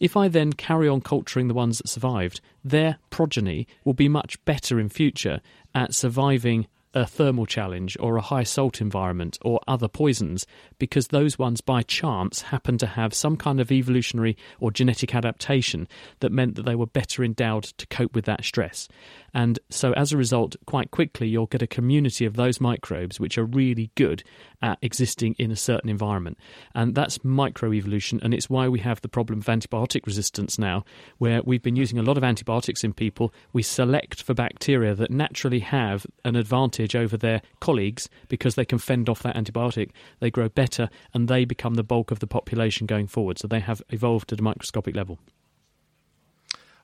If 0.00 0.16
I 0.16 0.26
then 0.26 0.52
carry 0.52 0.88
on 0.88 1.00
culturing 1.00 1.46
the 1.46 1.54
ones 1.54 1.78
that 1.78 1.88
survived, 1.88 2.40
their 2.64 2.98
progeny 3.10 3.68
will 3.84 3.94
be 3.94 4.08
much 4.08 4.44
better 4.44 4.80
in 4.80 4.88
future 4.88 5.40
at 5.74 5.94
surviving 5.94 6.66
a 6.94 7.06
thermal 7.06 7.46
challenge 7.46 7.96
or 8.00 8.16
a 8.16 8.22
high 8.22 8.42
salt 8.42 8.80
environment 8.80 9.38
or 9.42 9.60
other 9.68 9.88
poisons 9.88 10.46
because 10.78 11.08
those 11.08 11.38
ones 11.38 11.60
by 11.60 11.82
chance 11.82 12.42
happen 12.42 12.78
to 12.78 12.86
have 12.86 13.12
some 13.12 13.36
kind 13.36 13.60
of 13.60 13.70
evolutionary 13.70 14.36
or 14.60 14.70
genetic 14.70 15.14
adaptation 15.14 15.86
that 16.20 16.32
meant 16.32 16.54
that 16.54 16.64
they 16.64 16.74
were 16.74 16.86
better 16.86 17.22
endowed 17.22 17.64
to 17.64 17.86
cope 17.88 18.14
with 18.14 18.24
that 18.24 18.44
stress. 18.44 18.88
And 19.34 19.58
so, 19.68 19.92
as 19.92 20.12
a 20.12 20.16
result, 20.16 20.56
quite 20.64 20.90
quickly, 20.90 21.28
you'll 21.28 21.46
get 21.46 21.62
a 21.62 21.66
community 21.66 22.24
of 22.24 22.34
those 22.34 22.60
microbes 22.60 23.20
which 23.20 23.36
are 23.36 23.44
really 23.44 23.90
good 23.94 24.22
at 24.62 24.78
existing 24.80 25.34
in 25.38 25.50
a 25.50 25.56
certain 25.56 25.90
environment. 25.90 26.38
And 26.74 26.94
that's 26.94 27.18
microevolution, 27.18 28.22
and 28.22 28.32
it's 28.32 28.48
why 28.48 28.68
we 28.68 28.80
have 28.80 29.02
the 29.02 29.08
problem 29.08 29.40
of 29.40 29.46
antibiotic 29.46 30.06
resistance 30.06 30.58
now, 30.58 30.84
where 31.18 31.42
we've 31.42 31.62
been 31.62 31.76
using 31.76 31.98
a 31.98 32.02
lot 32.02 32.16
of 32.16 32.24
antibiotics 32.24 32.82
in 32.82 32.94
people. 32.94 33.32
We 33.52 33.62
select 33.62 34.22
for 34.22 34.32
bacteria 34.32 34.94
that 34.94 35.10
naturally 35.10 35.60
have 35.60 36.06
an 36.24 36.34
advantage 36.34 36.77
over 36.94 37.16
their 37.16 37.42
colleagues 37.60 38.08
because 38.28 38.54
they 38.54 38.64
can 38.64 38.78
fend 38.78 39.08
off 39.08 39.22
that 39.22 39.36
antibiotic. 39.36 39.90
They 40.20 40.30
grow 40.30 40.48
better, 40.48 40.88
and 41.12 41.28
they 41.28 41.44
become 41.44 41.74
the 41.74 41.82
bulk 41.82 42.10
of 42.10 42.20
the 42.20 42.26
population 42.26 42.86
going 42.86 43.06
forward. 43.06 43.38
So 43.38 43.48
they 43.48 43.60
have 43.60 43.82
evolved 43.90 44.32
at 44.32 44.40
a 44.40 44.42
microscopic 44.42 44.94
level. 44.94 45.18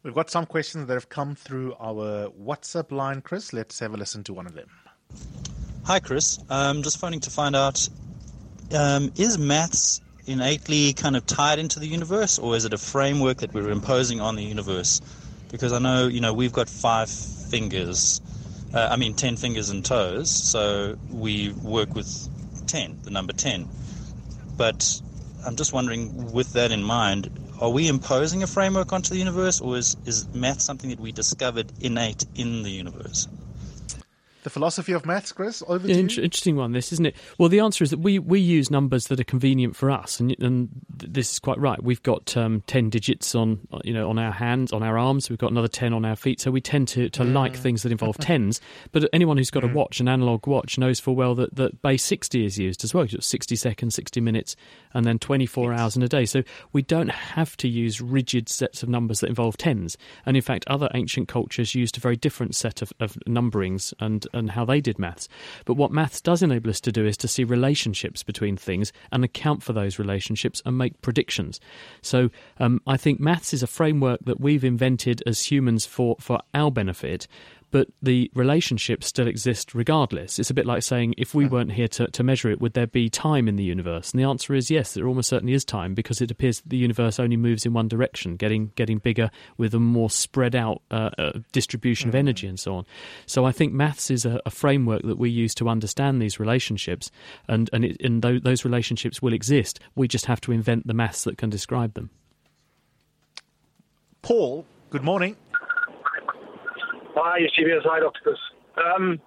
We've 0.02 0.14
got 0.14 0.30
some 0.30 0.44
questions 0.44 0.86
that 0.86 0.94
have 0.94 1.08
come 1.08 1.34
through 1.34 1.74
our 1.80 2.28
WhatsApp 2.30 2.92
line, 2.92 3.22
Chris. 3.22 3.52
Let's 3.52 3.78
have 3.80 3.94
a 3.94 3.96
listen 3.96 4.22
to 4.24 4.34
one 4.34 4.46
of 4.46 4.54
them. 4.54 4.68
Hi, 5.84 5.98
Chris. 5.98 6.38
I'm 6.50 6.82
just 6.82 6.98
phoning 6.98 7.20
to 7.20 7.30
find 7.30 7.56
out 7.56 7.88
um, 8.74 9.12
is 9.16 9.38
maths 9.38 10.00
innately 10.26 10.92
kind 10.92 11.16
of 11.16 11.26
tied 11.26 11.58
into 11.58 11.78
the 11.78 11.86
universe, 11.86 12.38
or 12.38 12.56
is 12.56 12.64
it 12.64 12.72
a 12.72 12.78
framework 12.78 13.38
that 13.38 13.52
we're 13.52 13.70
imposing 13.70 14.20
on 14.20 14.36
the 14.36 14.42
universe? 14.42 15.00
Because 15.50 15.72
I 15.72 15.78
know, 15.78 16.06
you 16.06 16.20
know, 16.20 16.32
we've 16.32 16.52
got 16.52 16.68
five 16.68 17.08
fingers, 17.08 18.20
uh, 18.74 18.88
I 18.90 18.96
mean, 18.96 19.14
10 19.14 19.36
fingers 19.36 19.70
and 19.70 19.84
toes, 19.84 20.30
so 20.30 20.96
we 21.10 21.50
work 21.62 21.94
with 21.94 22.28
10, 22.66 22.98
the 23.04 23.10
number 23.10 23.32
10. 23.32 23.68
But 24.56 25.00
I'm 25.46 25.56
just 25.56 25.72
wondering, 25.72 26.32
with 26.32 26.52
that 26.54 26.72
in 26.72 26.82
mind, 26.82 27.30
are 27.60 27.70
we 27.70 27.86
imposing 27.86 28.42
a 28.42 28.48
framework 28.48 28.92
onto 28.92 29.10
the 29.10 29.18
universe, 29.18 29.60
or 29.60 29.76
is, 29.76 29.96
is 30.06 30.26
math 30.34 30.60
something 30.60 30.90
that 30.90 30.98
we 30.98 31.12
discovered 31.12 31.70
innate 31.80 32.24
in 32.34 32.64
the 32.64 32.70
universe? 32.70 33.28
The 34.44 34.50
philosophy 34.50 34.92
of 34.92 35.06
maths, 35.06 35.32
Chris, 35.32 35.62
over 35.66 35.88
to 35.88 35.92
you. 35.92 35.98
Interesting 35.98 36.56
one, 36.56 36.72
this, 36.72 36.92
isn't 36.92 37.06
it? 37.06 37.16
Well, 37.38 37.48
the 37.48 37.60
answer 37.60 37.82
is 37.82 37.88
that 37.88 38.00
we, 38.00 38.18
we 38.18 38.40
use 38.40 38.70
numbers 38.70 39.06
that 39.06 39.18
are 39.18 39.24
convenient 39.24 39.74
for 39.74 39.90
us, 39.90 40.20
and, 40.20 40.36
and 40.38 40.68
this 40.94 41.32
is 41.32 41.38
quite 41.38 41.58
right. 41.58 41.82
We've 41.82 42.02
got 42.02 42.36
um, 42.36 42.62
10 42.66 42.90
digits 42.90 43.34
on, 43.34 43.66
you 43.84 43.94
know, 43.94 44.10
on 44.10 44.18
our 44.18 44.32
hands, 44.32 44.70
on 44.70 44.82
our 44.82 44.98
arms, 44.98 45.30
we've 45.30 45.38
got 45.38 45.50
another 45.50 45.66
10 45.66 45.94
on 45.94 46.04
our 46.04 46.14
feet, 46.14 46.42
so 46.42 46.50
we 46.50 46.60
tend 46.60 46.88
to, 46.88 47.08
to 47.08 47.22
mm. 47.22 47.32
like 47.32 47.56
things 47.56 47.84
that 47.84 47.92
involve 47.92 48.18
tens. 48.20 48.60
But 48.92 49.08
anyone 49.14 49.38
who's 49.38 49.50
got 49.50 49.62
mm. 49.62 49.72
a 49.72 49.74
watch, 49.74 49.98
an 49.98 50.08
analog 50.08 50.46
watch, 50.46 50.76
knows 50.76 51.00
full 51.00 51.16
well 51.16 51.34
that, 51.36 51.56
that 51.56 51.80
base 51.80 52.04
60 52.04 52.44
is 52.44 52.58
used 52.58 52.84
as 52.84 52.92
well. 52.92 53.06
60 53.08 53.56
seconds, 53.56 53.94
60 53.94 54.20
minutes, 54.20 54.56
and 54.92 55.06
then 55.06 55.18
24 55.18 55.72
yes. 55.72 55.80
hours 55.80 55.96
in 55.96 56.02
a 56.02 56.08
day. 56.08 56.26
So 56.26 56.42
we 56.74 56.82
don't 56.82 57.10
have 57.10 57.56
to 57.56 57.68
use 57.68 58.02
rigid 58.02 58.50
sets 58.50 58.82
of 58.82 58.90
numbers 58.90 59.20
that 59.20 59.28
involve 59.28 59.56
tens. 59.56 59.96
And 60.26 60.36
in 60.36 60.42
fact, 60.42 60.64
other 60.66 60.90
ancient 60.92 61.28
cultures 61.28 61.74
used 61.74 61.96
a 61.96 62.00
very 62.00 62.16
different 62.16 62.54
set 62.54 62.82
of, 62.82 62.92
of 63.00 63.14
numberings 63.26 63.94
and 64.00 64.26
and 64.34 64.50
how 64.50 64.64
they 64.64 64.80
did 64.80 64.98
maths. 64.98 65.28
But 65.64 65.74
what 65.74 65.92
maths 65.92 66.20
does 66.20 66.42
enable 66.42 66.70
us 66.70 66.80
to 66.82 66.92
do 66.92 67.06
is 67.06 67.16
to 67.18 67.28
see 67.28 67.44
relationships 67.44 68.22
between 68.22 68.56
things 68.56 68.92
and 69.12 69.24
account 69.24 69.62
for 69.62 69.72
those 69.72 69.98
relationships 69.98 70.60
and 70.66 70.76
make 70.76 71.00
predictions. 71.02 71.60
So 72.02 72.30
um, 72.58 72.80
I 72.86 72.96
think 72.96 73.20
maths 73.20 73.54
is 73.54 73.62
a 73.62 73.66
framework 73.66 74.20
that 74.24 74.40
we've 74.40 74.64
invented 74.64 75.22
as 75.26 75.50
humans 75.50 75.86
for, 75.86 76.16
for 76.20 76.40
our 76.52 76.70
benefit 76.70 77.26
but 77.74 77.88
the 78.00 78.30
relationships 78.34 79.08
still 79.08 79.26
exist 79.26 79.74
regardless. 79.74 80.38
It's 80.38 80.48
a 80.48 80.54
bit 80.54 80.64
like 80.64 80.84
saying, 80.84 81.16
if 81.18 81.34
we 81.34 81.44
weren't 81.48 81.72
here 81.72 81.88
to, 81.88 82.06
to 82.06 82.22
measure 82.22 82.48
it, 82.48 82.60
would 82.60 82.74
there 82.74 82.86
be 82.86 83.10
time 83.10 83.48
in 83.48 83.56
the 83.56 83.64
universe? 83.64 84.12
And 84.12 84.20
the 84.20 84.28
answer 84.28 84.54
is 84.54 84.70
yes, 84.70 84.94
there 84.94 85.08
almost 85.08 85.28
certainly 85.28 85.54
is 85.54 85.64
time 85.64 85.92
because 85.92 86.20
it 86.20 86.30
appears 86.30 86.60
that 86.60 86.68
the 86.68 86.76
universe 86.76 87.18
only 87.18 87.36
moves 87.36 87.66
in 87.66 87.72
one 87.72 87.88
direction, 87.88 88.36
getting 88.36 88.70
getting 88.76 88.98
bigger 88.98 89.28
with 89.56 89.74
a 89.74 89.80
more 89.80 90.08
spread 90.08 90.54
out 90.54 90.82
uh, 90.92 91.10
uh, 91.18 91.32
distribution 91.50 92.08
of 92.08 92.14
energy 92.14 92.46
and 92.46 92.60
so 92.60 92.76
on. 92.76 92.86
So 93.26 93.44
I 93.44 93.50
think 93.50 93.72
maths 93.72 94.08
is 94.08 94.24
a, 94.24 94.40
a, 94.46 94.50
framework 94.50 95.02
that 95.02 95.18
we 95.18 95.28
use 95.28 95.52
to 95.56 95.68
understand 95.68 96.22
these 96.22 96.38
relationships, 96.38 97.10
and 97.48 97.68
and, 97.72 97.84
it, 97.84 97.96
and 98.00 98.22
th- 98.22 98.44
those 98.44 98.64
relationships 98.64 99.20
will 99.20 99.32
exist. 99.32 99.80
We 99.96 100.06
just 100.06 100.26
have 100.26 100.40
to 100.42 100.52
invent 100.52 100.86
the 100.86 100.94
maths 100.94 101.24
that 101.24 101.38
can 101.38 101.50
describe 101.50 101.94
them. 101.94 102.10
Paul, 104.22 104.64
good 104.90 105.02
morning. 105.02 105.34
Hi, 107.84 108.00
Dr. 108.00 108.20
Chris. 108.22 108.38
Um, 108.76 109.20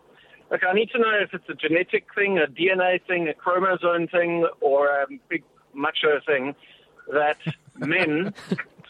look, 0.51 0.61
I 0.67 0.73
need 0.73 0.89
to 0.91 0.99
know 0.99 1.17
if 1.21 1.33
it's 1.33 1.47
a 1.49 1.53
genetic 1.53 2.07
thing, 2.13 2.37
a 2.37 2.47
DNA 2.47 3.01
thing, 3.05 3.27
a 3.27 3.33
chromosome 3.33 4.07
thing, 4.07 4.47
or 4.61 4.87
a 4.87 5.05
big 5.29 5.43
macho 5.73 6.19
thing 6.25 6.55
that 7.13 7.37
men 7.77 8.33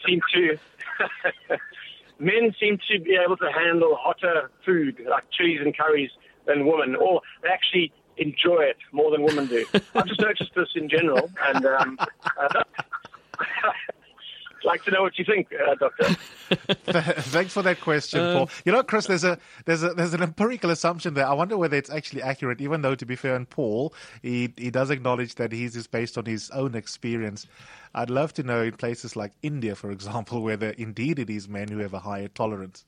seem 0.06 0.20
to 0.34 0.58
men 2.18 2.54
seem 2.58 2.78
to 2.90 2.98
be 2.98 3.14
able 3.14 3.36
to 3.36 3.50
handle 3.52 3.96
hotter 4.00 4.50
food 4.64 5.00
like 5.08 5.24
cheese 5.30 5.60
and 5.62 5.76
curries 5.76 6.10
than 6.46 6.66
women, 6.66 6.96
or 6.96 7.20
they 7.42 7.48
actually 7.48 7.92
enjoy 8.16 8.62
it 8.62 8.78
more 8.90 9.10
than 9.10 9.22
women 9.22 9.46
do. 9.46 9.64
I've 9.94 10.06
just 10.06 10.20
noticed 10.20 10.50
this 10.56 10.70
in 10.74 10.88
general, 10.88 11.30
and 11.46 11.64
um, 11.66 11.98
uh, 12.40 12.64
like 14.64 14.84
to 14.84 14.90
know 14.90 15.02
what 15.02 15.18
you 15.18 15.24
think, 15.24 15.48
uh, 15.52 15.74
Doctor. 15.74 16.04
Thanks 17.22 17.52
for 17.52 17.62
that 17.62 17.80
question, 17.80 18.20
Uh, 18.20 18.34
Paul. 18.34 18.50
You 18.64 18.72
know, 18.72 18.82
Chris, 18.82 19.06
there's 19.06 19.24
a 19.24 19.38
there's 19.64 19.82
a 19.82 19.94
there's 19.94 20.14
an 20.14 20.22
empirical 20.22 20.70
assumption 20.70 21.14
there. 21.14 21.26
I 21.26 21.32
wonder 21.34 21.56
whether 21.56 21.76
it's 21.76 21.90
actually 21.90 22.22
accurate. 22.22 22.60
Even 22.60 22.82
though, 22.82 22.94
to 22.94 23.06
be 23.06 23.16
fair, 23.16 23.34
on 23.34 23.46
Paul, 23.46 23.94
he 24.22 24.52
he 24.56 24.70
does 24.70 24.90
acknowledge 24.90 25.34
that 25.36 25.52
his 25.52 25.76
is 25.76 25.86
based 25.86 26.16
on 26.18 26.24
his 26.26 26.50
own 26.50 26.74
experience. 26.74 27.46
I'd 27.94 28.10
love 28.10 28.32
to 28.34 28.42
know 28.42 28.62
in 28.62 28.72
places 28.72 29.16
like 29.16 29.32
India, 29.42 29.74
for 29.74 29.90
example, 29.90 30.42
whether 30.48 30.70
indeed 30.70 31.18
it 31.18 31.30
is 31.30 31.48
men 31.48 31.68
who 31.68 31.78
have 31.78 31.94
a 31.94 32.00
higher 32.00 32.28
tolerance. 32.28 32.84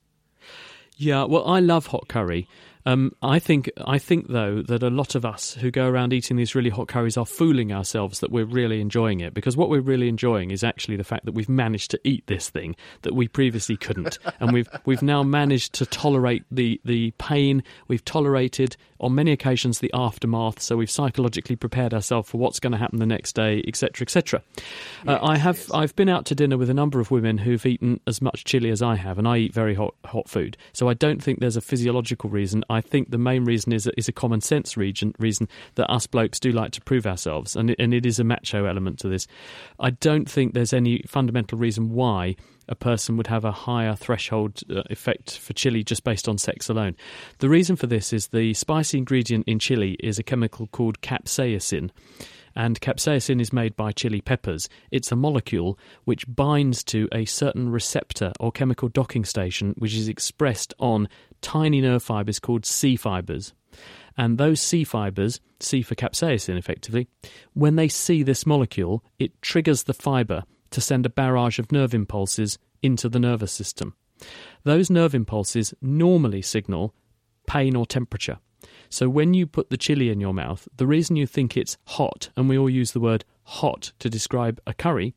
Yeah, 0.97 1.23
well, 1.23 1.47
I 1.47 1.59
love 1.59 1.87
hot 1.87 2.07
curry. 2.07 2.47
Um, 2.85 3.13
I 3.21 3.39
think 3.39 3.69
I 3.85 3.99
think 3.99 4.27
though 4.27 4.61
that 4.63 4.83
a 4.83 4.89
lot 4.89 5.15
of 5.15 5.25
us 5.25 5.53
who 5.53 5.71
go 5.71 5.87
around 5.87 6.13
eating 6.13 6.37
these 6.37 6.55
really 6.55 6.69
hot 6.69 6.87
curries 6.87 7.17
are 7.17 7.25
fooling 7.25 7.71
ourselves 7.71 8.19
that 8.19 8.31
we're 8.31 8.45
really 8.45 8.81
enjoying 8.81 9.19
it 9.19 9.33
because 9.33 9.55
what 9.55 9.69
we're 9.69 9.81
really 9.81 10.09
enjoying 10.09 10.51
is 10.51 10.63
actually 10.63 10.95
the 10.95 11.03
fact 11.03 11.25
that 11.25 11.33
we've 11.33 11.49
managed 11.49 11.91
to 11.91 11.99
eat 12.03 12.25
this 12.27 12.49
thing 12.49 12.75
that 13.03 13.13
we 13.13 13.27
previously 13.27 13.77
couldn't, 13.77 14.17
and 14.39 14.51
we've 14.51 14.69
we've 14.85 15.01
now 15.01 15.23
managed 15.23 15.73
to 15.73 15.85
tolerate 15.85 16.43
the 16.51 16.79
the 16.83 17.11
pain. 17.17 17.63
We've 17.87 18.03
tolerated 18.03 18.75
on 18.99 19.15
many 19.15 19.31
occasions 19.31 19.79
the 19.79 19.91
aftermath, 19.93 20.61
so 20.61 20.77
we've 20.77 20.91
psychologically 20.91 21.55
prepared 21.55 21.93
ourselves 21.93 22.29
for 22.29 22.37
what's 22.37 22.59
going 22.59 22.71
to 22.71 22.77
happen 22.77 22.99
the 22.99 23.05
next 23.05 23.33
day, 23.33 23.63
etc., 23.67 24.05
etc. 24.05 24.43
Uh, 25.07 25.17
I 25.21 25.37
have 25.37 25.69
I've 25.73 25.95
been 25.95 26.09
out 26.09 26.25
to 26.27 26.35
dinner 26.35 26.57
with 26.57 26.69
a 26.69 26.73
number 26.73 26.99
of 26.99 27.11
women 27.11 27.39
who've 27.39 27.65
eaten 27.65 27.99
as 28.07 28.21
much 28.21 28.43
chili 28.43 28.69
as 28.69 28.81
I 28.81 28.95
have, 28.95 29.17
and 29.17 29.27
I 29.27 29.37
eat 29.37 29.53
very 29.53 29.75
hot 29.75 29.95
hot 30.05 30.29
food. 30.29 30.57
So 30.73 30.87
I 30.89 30.93
don't 30.93 31.21
think 31.21 31.39
there's 31.39 31.57
a 31.57 31.61
physiological 31.61 32.29
reason. 32.29 32.63
I 32.71 32.81
think 32.81 33.11
the 33.11 33.17
main 33.17 33.45
reason 33.45 33.73
is 33.73 33.89
is 33.97 34.07
a 34.07 34.13
common 34.13 34.41
sense 34.41 34.77
region, 34.77 35.13
reason 35.19 35.47
that 35.75 35.91
us 35.91 36.07
blokes 36.07 36.39
do 36.39 36.51
like 36.51 36.71
to 36.71 36.81
prove 36.81 37.05
ourselves, 37.05 37.55
and 37.55 37.71
it, 37.71 37.79
and 37.79 37.93
it 37.93 38.05
is 38.05 38.19
a 38.19 38.23
macho 38.23 38.65
element 38.65 38.99
to 38.99 39.09
this. 39.09 39.27
I 39.79 39.91
don't 39.91 40.29
think 40.29 40.53
there's 40.53 40.73
any 40.73 41.03
fundamental 41.07 41.57
reason 41.57 41.91
why 41.91 42.35
a 42.67 42.75
person 42.75 43.17
would 43.17 43.27
have 43.27 43.43
a 43.43 43.51
higher 43.51 43.95
threshold 43.95 44.61
uh, 44.69 44.83
effect 44.89 45.37
for 45.37 45.53
chili 45.53 45.83
just 45.83 46.03
based 46.03 46.29
on 46.29 46.37
sex 46.37 46.69
alone. 46.69 46.95
The 47.39 47.49
reason 47.49 47.75
for 47.75 47.87
this 47.87 48.13
is 48.13 48.27
the 48.27 48.53
spicy 48.53 48.97
ingredient 48.99 49.47
in 49.47 49.59
chili 49.59 49.97
is 49.99 50.17
a 50.17 50.23
chemical 50.23 50.67
called 50.67 51.01
capsaicin. 51.01 51.89
And 52.55 52.81
capsaicin 52.81 53.41
is 53.41 53.53
made 53.53 53.75
by 53.75 53.91
chili 53.91 54.21
peppers. 54.21 54.69
It's 54.91 55.11
a 55.11 55.15
molecule 55.15 55.79
which 56.05 56.25
binds 56.27 56.83
to 56.85 57.07
a 57.11 57.25
certain 57.25 57.69
receptor 57.69 58.33
or 58.39 58.51
chemical 58.51 58.89
docking 58.89 59.25
station, 59.25 59.73
which 59.77 59.95
is 59.95 60.07
expressed 60.07 60.73
on 60.79 61.07
tiny 61.41 61.81
nerve 61.81 62.03
fibers 62.03 62.39
called 62.39 62.65
C 62.65 62.95
fibers. 62.95 63.53
And 64.17 64.37
those 64.37 64.59
C 64.59 64.83
fibers, 64.83 65.39
C 65.59 65.81
for 65.81 65.95
capsaicin 65.95 66.57
effectively, 66.57 67.07
when 67.53 67.75
they 67.75 67.87
see 67.87 68.23
this 68.23 68.45
molecule, 68.45 69.03
it 69.17 69.41
triggers 69.41 69.83
the 69.83 69.93
fiber 69.93 70.43
to 70.71 70.81
send 70.81 71.05
a 71.05 71.09
barrage 71.09 71.59
of 71.59 71.71
nerve 71.71 71.93
impulses 71.93 72.57
into 72.81 73.07
the 73.07 73.19
nervous 73.19 73.51
system. 73.51 73.95
Those 74.63 74.89
nerve 74.89 75.15
impulses 75.15 75.73
normally 75.81 76.41
signal 76.41 76.93
pain 77.47 77.75
or 77.75 77.85
temperature. 77.85 78.39
So 78.91 79.07
when 79.07 79.33
you 79.33 79.47
put 79.47 79.69
the 79.69 79.77
chili 79.77 80.09
in 80.09 80.19
your 80.19 80.33
mouth, 80.33 80.67
the 80.75 80.85
reason 80.85 81.15
you 81.15 81.25
think 81.25 81.55
it's 81.55 81.77
hot, 81.85 82.29
and 82.35 82.49
we 82.49 82.57
all 82.57 82.69
use 82.69 82.91
the 82.91 82.99
word 82.99 83.23
hot 83.43 83.93
to 83.99 84.09
describe 84.09 84.59
a 84.67 84.73
curry, 84.73 85.13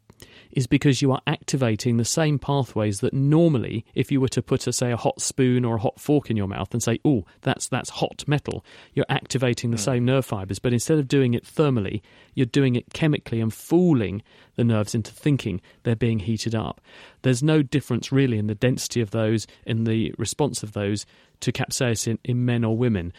is 0.53 0.69
because 0.69 1.03
you 1.03 1.11
are 1.11 1.21
activating 1.27 1.97
the 1.97 2.05
same 2.05 2.39
pathways 2.39 3.01
that 3.01 3.13
normally, 3.13 3.85
if 3.93 4.13
you 4.13 4.21
were 4.21 4.29
to 4.29 4.41
put, 4.41 4.69
a, 4.69 4.73
say, 4.73 4.93
a 4.93 4.97
hot 4.97 5.21
spoon 5.21 5.65
or 5.65 5.75
a 5.75 5.81
hot 5.81 5.99
fork 5.99 6.31
in 6.31 6.37
your 6.37 6.47
mouth 6.47 6.73
and 6.73 6.81
say, 6.83 7.01
"Oh, 7.05 7.25
that's 7.43 7.67
that's 7.67 7.91
hot 7.91 8.23
metal," 8.29 8.65
you're 8.95 9.05
activating 9.09 9.73
the 9.73 9.77
hmm. 9.77 9.83
same 9.83 10.05
nerve 10.05 10.25
fibers. 10.25 10.61
But 10.61 10.73
instead 10.73 10.99
of 10.99 11.09
doing 11.09 11.35
it 11.35 11.45
thermally, 11.45 12.01
you're 12.35 12.47
doing 12.47 12.77
it 12.77 12.93
chemically 12.93 13.41
and 13.41 13.53
fooling 13.53 14.23
the 14.55 14.63
nerves 14.63 14.95
into 14.95 15.13
thinking 15.13 15.61
they're 15.83 15.97
being 15.97 16.21
heated 16.21 16.55
up. 16.55 16.81
There's 17.23 17.43
no 17.43 17.63
difference 17.63 18.13
really 18.13 18.39
in 18.39 18.47
the 18.47 18.55
density 18.55 19.01
of 19.01 19.11
those, 19.11 19.49
in 19.67 19.83
the 19.83 20.15
response 20.17 20.63
of 20.63 20.73
those 20.73 21.05
to 21.41 21.53
capsaicin 21.53 22.19
in 22.25 22.45
men 22.45 22.65
or 22.65 22.77
women. 22.77 23.13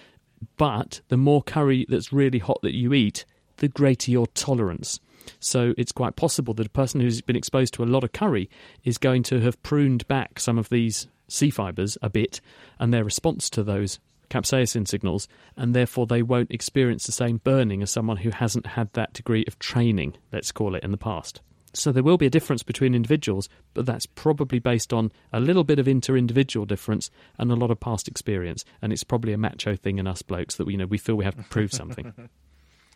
But 0.57 1.01
the 1.07 1.17
more 1.17 1.41
curry 1.41 1.85
that's 1.89 2.13
really 2.13 2.39
hot 2.39 2.59
that 2.61 2.75
you 2.75 2.93
eat, 2.93 3.25
the 3.57 3.67
greater 3.67 4.11
your 4.11 4.27
tolerance. 4.27 4.99
So 5.39 5.73
it's 5.77 5.91
quite 5.91 6.15
possible 6.15 6.53
that 6.55 6.67
a 6.67 6.71
person 6.71 7.01
who's 7.01 7.21
been 7.21 7.35
exposed 7.35 7.73
to 7.75 7.83
a 7.83 7.85
lot 7.85 8.03
of 8.03 8.11
curry 8.11 8.49
is 8.83 8.97
going 8.97 9.23
to 9.23 9.39
have 9.41 9.61
pruned 9.63 10.07
back 10.07 10.39
some 10.39 10.57
of 10.57 10.69
these 10.69 11.07
C 11.27 11.49
fibers 11.49 11.97
a 12.01 12.09
bit 12.09 12.41
and 12.79 12.93
their 12.93 13.03
response 13.03 13.49
to 13.51 13.63
those 13.63 13.99
capsaicin 14.29 14.87
signals, 14.87 15.27
and 15.55 15.73
therefore 15.73 16.07
they 16.07 16.21
won't 16.21 16.51
experience 16.51 17.05
the 17.05 17.11
same 17.11 17.37
burning 17.37 17.81
as 17.81 17.91
someone 17.91 18.17
who 18.17 18.31
hasn't 18.31 18.67
had 18.67 18.91
that 18.93 19.13
degree 19.13 19.45
of 19.47 19.59
training, 19.59 20.15
let's 20.31 20.51
call 20.51 20.75
it, 20.75 20.83
in 20.83 20.91
the 20.91 20.97
past. 20.97 21.41
So 21.75 21.91
there 21.91 22.03
will 22.03 22.17
be 22.17 22.25
a 22.25 22.29
difference 22.29 22.63
between 22.63 22.95
individuals, 22.95 23.49
but 23.73 23.85
that's 23.85 24.05
probably 24.05 24.59
based 24.59 24.93
on 24.93 25.11
a 25.33 25.39
little 25.39 25.63
bit 25.63 25.77
of 25.77 25.87
inter-individual 25.87 26.65
difference 26.65 27.11
and 27.37 27.51
a 27.51 27.55
lot 27.55 27.69
of 27.69 27.79
past 27.79 28.07
experience. 28.07 28.63
And 28.81 28.93
it's 28.93 29.03
probably 29.03 29.33
a 29.33 29.37
macho 29.37 29.75
thing 29.75 29.99
in 29.99 30.07
us 30.07 30.21
blokes 30.21 30.55
that 30.55 30.65
we 30.65 30.73
you 30.73 30.77
know 30.77 30.85
we 30.85 30.97
feel 30.97 31.15
we 31.15 31.25
have 31.25 31.37
to 31.37 31.43
prove 31.43 31.73
something. 31.73 32.13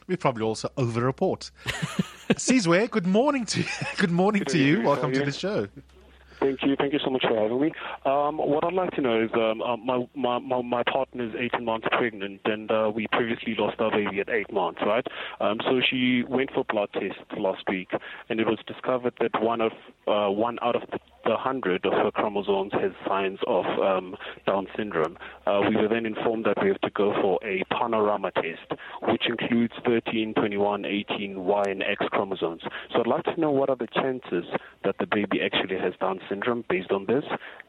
We 0.07 0.15
probably 0.15 0.41
also 0.41 0.71
over-report. 0.75 1.51
Sizwe, 2.33 2.89
good 2.89 3.05
morning 3.05 3.45
to 3.45 3.59
you. 3.59 3.67
good 3.97 4.09
morning 4.09 4.43
to 4.45 4.57
you. 4.57 4.81
Welcome 4.81 5.13
to 5.13 5.23
the 5.23 5.31
show. 5.31 5.67
Thank 6.39 6.63
you. 6.63 6.75
Thank 6.77 6.93
you 6.93 6.99
so 7.03 7.09
much 7.09 7.23
for 7.27 7.35
having 7.35 7.59
me. 7.59 7.71
Um, 8.05 8.37
what 8.37 8.63
I'd 8.63 8.73
like 8.73 8.91
to 8.91 9.01
know 9.01 9.21
is 9.21 9.29
um, 9.33 9.61
uh, 9.61 9.75
my, 9.77 10.07
my, 10.15 10.39
my, 10.39 10.61
my 10.61 10.83
partner 10.83 11.25
is 11.25 11.33
18 11.37 11.65
months 11.65 11.87
pregnant, 11.91 12.41
and 12.45 12.71
uh, 12.71 12.91
we 12.93 13.07
previously 13.11 13.55
lost 13.57 13.79
our 13.79 13.91
baby 13.91 14.21
at 14.21 14.29
8 14.29 14.53
months, 14.53 14.79
right? 14.85 15.05
Um, 15.41 15.57
so 15.65 15.81
she 15.89 16.23
went 16.27 16.51
for 16.53 16.63
blood 16.63 16.89
tests 16.93 17.19
last 17.37 17.63
week, 17.67 17.89
and 18.29 18.39
it 18.39 18.47
was 18.47 18.59
discovered 18.67 19.13
that 19.19 19.41
one 19.41 19.61
of 19.61 19.71
uh, 20.07 20.29
one 20.31 20.57
out 20.61 20.75
of 20.75 20.83
the, 20.91 20.99
the 21.23 21.31
100 21.31 21.85
of 21.85 21.93
her 21.93 22.11
chromosomes 22.11 22.71
has 22.73 22.91
signs 23.07 23.39
of 23.47 23.65
um, 23.79 24.15
Down 24.45 24.67
syndrome. 24.75 25.17
Uh, 25.45 25.61
we 25.69 25.75
were 25.75 25.87
then 25.87 26.05
informed 26.05 26.45
that 26.45 26.61
we 26.61 26.69
have 26.69 26.81
to 26.81 26.89
go 26.91 27.13
for 27.21 27.39
a 27.43 27.63
panorama 27.71 28.31
test, 28.31 28.79
which 29.03 29.23
includes 29.27 29.73
13, 29.85 30.33
21, 30.33 30.85
18 30.85 31.43
Y 31.43 31.63
and 31.67 31.83
X 31.83 32.05
chromosomes. 32.11 32.61
So 32.91 32.99
I'd 32.99 33.07
like 33.07 33.23
to 33.25 33.39
know 33.39 33.51
what 33.51 33.69
are 33.69 33.75
the 33.75 33.87
chances 33.87 34.45
that 34.83 34.95
the 34.99 35.05
baby 35.05 35.39
actually 35.41 35.77
has 35.77 35.93
Down 35.99 36.19
syndrome 36.29 36.63
based 36.69 36.91
on 36.91 37.05
this, 37.05 37.23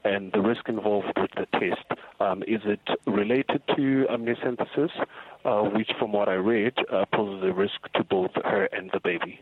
and 0.05 0.33
the 0.33 0.41
risk 0.41 0.69
involved 0.69 1.13
with 1.17 1.31
the 1.37 1.47
test. 1.59 2.01
Um, 2.21 2.43
is 2.45 2.61
it 2.65 2.81
related 3.07 3.63
to 3.77 4.07
amniocentesis, 4.11 4.91
uh, 5.45 5.63
which, 5.71 5.91
from 5.99 6.13
what 6.13 6.29
I 6.29 6.35
read, 6.35 6.75
uh, 6.93 7.05
poses 7.13 7.45
a 7.49 7.53
risk 7.53 7.81
to 7.95 8.05
both 8.05 8.31
her 8.45 8.69
and 8.73 8.91
the 8.93 9.01
baby? 9.01 9.41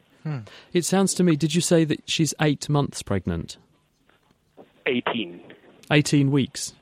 It 0.73 0.85
sounds 0.85 1.15
to 1.15 1.25
me. 1.25 1.37
Did 1.37 1.55
you 1.55 1.61
say 1.61 1.85
that 1.85 2.09
she's 2.09 2.35
eight 2.41 2.69
months 2.69 3.03
pregnant? 3.03 3.57
18. 4.89 5.41
Eighteen 5.91 6.31
weeks. 6.31 6.73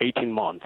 18 0.00 0.32
months. 0.32 0.64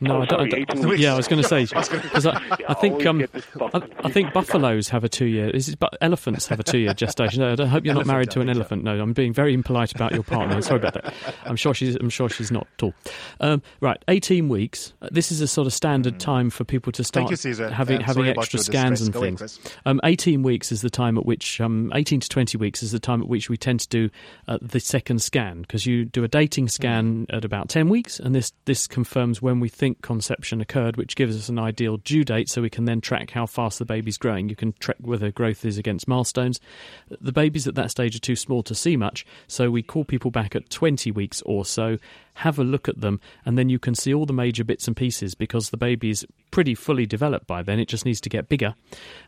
No, 0.00 0.16
Oh, 0.18 0.22
I 0.22 0.26
don't. 0.26 0.50
sorry, 0.50 0.66
I 0.68 0.74
don't- 0.74 0.98
yeah, 0.98 1.14
I 1.14 1.16
was 1.16 1.26
going 1.28 1.42
to 1.42 1.48
say 1.48 1.62
I 1.74 1.82
because 1.88 2.26
I, 2.26 2.32
Yeah, 2.60 2.66
I 2.68 2.74
think 2.74 3.06
um, 3.06 3.18
get 3.18 3.32
this 3.32 3.44
stuff 3.46 3.70
I, 3.74 3.80
I 4.04 4.10
think 4.10 4.32
buffaloes 4.32 4.88
have 4.90 5.04
a 5.04 5.08
two-year. 5.08 5.48
Is 5.50 5.68
it, 5.70 5.78
but 5.78 5.96
elephants 6.00 6.46
have 6.48 6.60
a 6.60 6.62
two-year 6.62 6.92
gestation? 7.02 7.40
No, 7.40 7.52
I 7.52 7.54
don't- 7.54 7.68
hope 7.68 7.84
you're 7.84 7.94
not 7.94 8.06
married 8.06 8.30
to 8.32 8.40
an 8.40 8.48
elephant. 8.50 8.84
No, 8.84 9.00
I'm 9.00 9.12
being 9.14 9.32
very 9.32 9.54
impolite 9.54 9.94
about 9.94 10.12
your 10.12 10.22
partner. 10.22 10.60
Sorry 10.60 10.80
about 10.80 10.94
that. 10.94 11.14
I'm 11.44 11.56
sure 11.56 11.72
she's. 11.74 11.96
I'm 11.96 12.10
sure 12.10 12.28
she's 12.28 12.50
not 12.50 12.66
at 12.78 12.82
all. 12.82 12.94
Um, 13.40 13.62
right, 13.80 14.02
18 14.08 14.48
weeks. 14.48 14.92
Uh, 15.00 15.08
This 15.10 15.32
is 15.32 15.40
a 15.40 15.46
sort 15.48 15.66
of 15.66 15.72
standard 15.72 16.20
time 16.20 16.50
for 16.50 16.64
people 16.64 16.92
to 16.92 17.02
start 17.04 17.30
Mm. 17.30 17.58
You, 17.58 17.64
having 17.68 17.96
Um, 17.98 18.02
having 18.04 18.26
extra 18.28 18.58
scans 18.58 19.00
and 19.00 19.12
Go 19.12 19.20
things. 19.20 19.38
Chris. 19.38 19.58
Um, 19.86 20.00
18 20.04 20.42
weeks 20.42 20.72
is 20.72 20.82
the 20.82 20.90
time 20.90 21.16
at 21.16 21.24
which, 21.24 21.60
um, 21.60 21.90
18 21.94 22.20
to 22.20 22.28
20 22.28 22.58
weeks 22.58 22.82
is 22.82 22.92
the 22.92 22.98
time 22.98 23.22
at 23.22 23.28
which 23.28 23.48
we 23.48 23.56
tend 23.56 23.80
to 23.80 23.88
do 23.88 24.10
uh, 24.48 24.58
the 24.60 24.80
second 24.80 25.22
scan 25.22 25.62
because 25.62 25.86
you 25.86 26.04
do 26.04 26.22
a 26.24 26.28
dating 26.28 26.68
scan 26.68 27.26
at 27.30 27.44
about 27.44 27.68
10 27.68 27.88
weeks, 27.88 28.18
and 28.20 28.34
this, 28.34 28.52
this 28.66 28.86
confirms 28.86 29.40
when 29.40 29.60
we 29.60 29.68
think 29.68 29.85
conception 29.94 30.60
occurred, 30.60 30.96
which 30.96 31.16
gives 31.16 31.36
us 31.36 31.48
an 31.48 31.58
ideal 31.58 31.96
due 31.98 32.24
date 32.24 32.48
so 32.48 32.62
we 32.62 32.70
can 32.70 32.84
then 32.84 33.00
track 33.00 33.30
how 33.30 33.46
fast 33.46 33.78
the 33.78 33.84
baby's 33.84 34.18
growing. 34.18 34.48
You 34.48 34.56
can 34.56 34.72
track 34.74 34.96
whether 35.00 35.30
growth 35.30 35.64
is 35.64 35.78
against 35.78 36.08
milestones. 36.08 36.60
The 37.20 37.32
babies 37.32 37.66
at 37.66 37.74
that 37.76 37.90
stage 37.90 38.16
are 38.16 38.20
too 38.20 38.36
small 38.36 38.62
to 38.64 38.74
see 38.74 38.96
much, 38.96 39.24
so 39.46 39.70
we 39.70 39.82
call 39.82 40.04
people 40.04 40.30
back 40.30 40.56
at 40.56 40.70
20 40.70 41.10
weeks 41.10 41.42
or 41.42 41.64
so, 41.64 41.98
have 42.36 42.58
a 42.58 42.64
look 42.64 42.88
at 42.88 43.00
them, 43.00 43.20
and 43.44 43.56
then 43.56 43.68
you 43.68 43.78
can 43.78 43.94
see 43.94 44.12
all 44.12 44.26
the 44.26 44.32
major 44.32 44.64
bits 44.64 44.86
and 44.86 44.96
pieces 44.96 45.34
because 45.34 45.70
the 45.70 45.76
baby 45.76 46.10
is 46.10 46.26
pretty 46.50 46.74
fully 46.74 47.06
developed 47.06 47.46
by 47.46 47.62
then. 47.62 47.78
It 47.78 47.88
just 47.88 48.04
needs 48.04 48.20
to 48.20 48.28
get 48.28 48.48
bigger. 48.48 48.74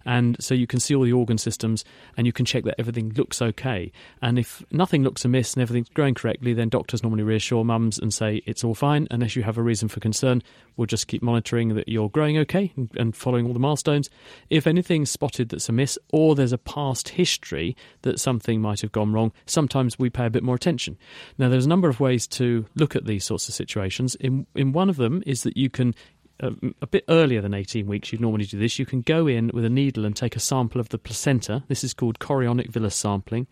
And 0.05 0.37
so 0.41 0.55
you 0.55 0.67
can 0.67 0.81
see 0.81 0.95
all 0.95 1.05
the 1.05 1.13
organ 1.13 1.39
systems 1.39 1.85
and 2.17 2.27
you 2.27 2.33
can 2.33 2.45
check 2.45 2.65
that 2.65 2.77
everything 2.79 3.13
looks 3.17 3.43
okay. 3.43 3.93
And 4.23 4.39
if 4.39 4.63
nothing 4.71 5.03
looks 5.03 5.25
amiss 5.25 5.55
and 5.55 5.63
everything's 5.63 5.89
growing 5.91 6.15
correctly, 6.15 6.55
then 6.55 6.69
doctors 6.69 7.03
normally 7.03 7.25
reassure 7.25 7.65
mums 7.65 7.99
and 7.99 8.13
say 8.13 8.43
it's 8.47 8.65
all 8.65 8.75
fine. 8.75 9.09
Unless 9.11 9.37
you 9.37 9.43
have 9.43 9.59
a 9.59 9.63
reason 9.63 9.89
for 9.89 10.01
concern, 10.01 10.43
we'll 10.77 10.87
just 10.87 11.07
keep 11.07 11.23
monitoring 11.23 11.75
that 11.75 11.89
you're 11.89 12.09
growing 12.09 12.39
okay 12.39 12.73
and, 12.97 13.15
following 13.17 13.47
all 13.47 13.53
the 13.53 13.59
milestones. 13.59 14.09
If 14.49 14.67
anything's 14.67 15.11
spotted 15.11 15.49
that's 15.49 15.69
amiss 15.69 15.99
or 16.13 16.35
there's 16.35 16.53
a 16.53 16.59
past 16.59 17.11
history 17.11 17.77
that 18.03 18.21
something 18.21 18.61
might 18.61 18.81
have 18.81 18.93
gone 18.93 19.13
wrong, 19.13 19.33
sometimes 19.45 19.99
we 19.99 20.09
pay 20.09 20.27
a 20.27 20.31
bit 20.31 20.43
more 20.43 20.55
attention. 20.55 20.97
Now, 21.37 21.49
there's 21.49 21.67
a 21.67 21.69
number 21.69 21.89
of 21.89 22.01
ways 22.01 22.27
to 22.29 22.67
look 22.75 22.95
at 22.97 22.98
these 23.07 23.25
sorts 23.25 23.49
of 23.49 23.55
situations. 23.55 24.15
In, 24.17 24.47
in 24.55 24.73
one 24.73 24.89
of 24.89 24.97
them 24.97 25.23
is 25.27 25.43
that 25.43 25.57
you 25.57 25.71
can 25.71 25.95
a, 26.41 26.53
a 26.83 26.87
bit 26.87 27.05
earlier 27.09 27.41
than 27.41 27.55
18 27.55 27.87
weeks, 27.87 28.13
you'd 28.13 28.21
normally 28.21 28.45
do 28.45 28.59
this. 28.59 28.79
You 28.79 28.87
can 28.87 29.03
go 29.03 29.27
in 29.27 29.51
with 29.53 29.65
a 29.65 29.71
needle 29.71 30.05
and 30.05 30.15
take 30.15 30.37
a 30.37 30.41
sample 30.41 30.81
of 30.81 30.89
the 30.91 30.99
placenta. 30.99 31.65
This 31.69 31.83
is 31.83 31.95
called 31.95 32.19
chorionic 32.19 32.71
villus 32.71 32.95
sampling. 32.95 33.47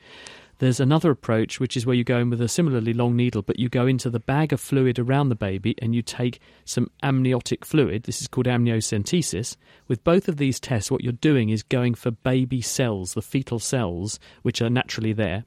There's 0.58 0.80
another 0.80 1.10
approach, 1.10 1.60
which 1.60 1.76
is 1.76 1.84
where 1.84 1.96
you 1.96 2.02
go 2.02 2.18
in 2.18 2.30
with 2.30 2.40
a 2.40 2.48
similarly 2.48 2.94
long 2.94 3.14
needle, 3.14 3.42
but 3.42 3.58
you 3.58 3.68
go 3.68 3.86
into 3.86 4.08
the 4.08 4.20
bag 4.20 4.54
of 4.54 4.60
fluid 4.60 4.98
around 4.98 5.28
the 5.28 5.34
baby 5.34 5.74
and 5.82 5.94
you 5.94 6.00
take 6.00 6.40
some 6.64 6.90
amniotic 7.02 7.66
fluid. 7.66 8.04
This 8.04 8.22
is 8.22 8.28
called 8.28 8.46
amniocentesis. 8.46 9.56
With 9.86 10.02
both 10.02 10.28
of 10.28 10.38
these 10.38 10.58
tests, 10.58 10.90
what 10.90 11.04
you're 11.04 11.12
doing 11.12 11.50
is 11.50 11.62
going 11.62 11.94
for 11.94 12.10
baby 12.10 12.62
cells, 12.62 13.12
the 13.12 13.20
fetal 13.20 13.58
cells, 13.58 14.18
which 14.42 14.62
are 14.62 14.70
naturally 14.70 15.12
there, 15.12 15.44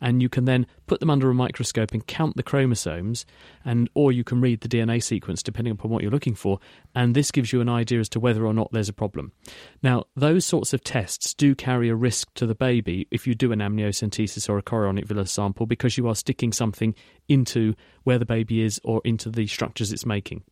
and 0.00 0.22
you 0.22 0.28
can 0.28 0.44
then 0.44 0.66
put 0.86 1.00
them 1.00 1.10
under 1.10 1.30
a 1.30 1.34
microscope 1.34 1.92
and 1.92 2.06
count 2.06 2.36
the 2.36 2.42
chromosomes, 2.42 3.26
and 3.64 3.88
or 3.94 4.12
you 4.12 4.24
can 4.24 4.40
read 4.40 4.60
the 4.60 4.68
DNA 4.68 5.02
sequence 5.02 5.42
depending 5.42 5.72
upon 5.72 5.90
what 5.90 6.02
you're 6.02 6.10
looking 6.10 6.34
for, 6.34 6.58
and 6.94 7.14
this 7.14 7.30
gives 7.30 7.52
you 7.52 7.60
an 7.60 7.68
idea 7.68 8.00
as 8.00 8.08
to 8.08 8.20
whether 8.20 8.46
or 8.46 8.54
not 8.54 8.70
there's 8.72 8.88
a 8.88 8.92
problem. 8.92 9.32
Now, 9.82 10.04
those 10.16 10.44
sorts 10.44 10.72
of 10.72 10.84
tests 10.84 11.34
do 11.34 11.54
carry 11.54 11.88
a 11.88 11.94
risk 11.94 12.32
to 12.34 12.46
the 12.46 12.54
baby 12.54 13.06
if 13.10 13.26
you 13.26 13.34
do 13.34 13.52
an 13.52 13.60
amniocentesis 13.60 14.48
or 14.48 14.58
a 14.58 14.62
chorionic 14.62 15.06
villus 15.06 15.30
sample 15.30 15.66
because 15.66 15.98
you 15.98 16.08
are 16.08 16.14
sticking 16.14 16.52
something 16.52 16.94
into 17.28 17.74
where 18.04 18.18
the 18.18 18.26
baby 18.26 18.62
is 18.62 18.80
or 18.84 19.00
into 19.04 19.30
the 19.30 19.46
structures 19.46 19.92
it's 19.92 20.06
making. 20.06 20.42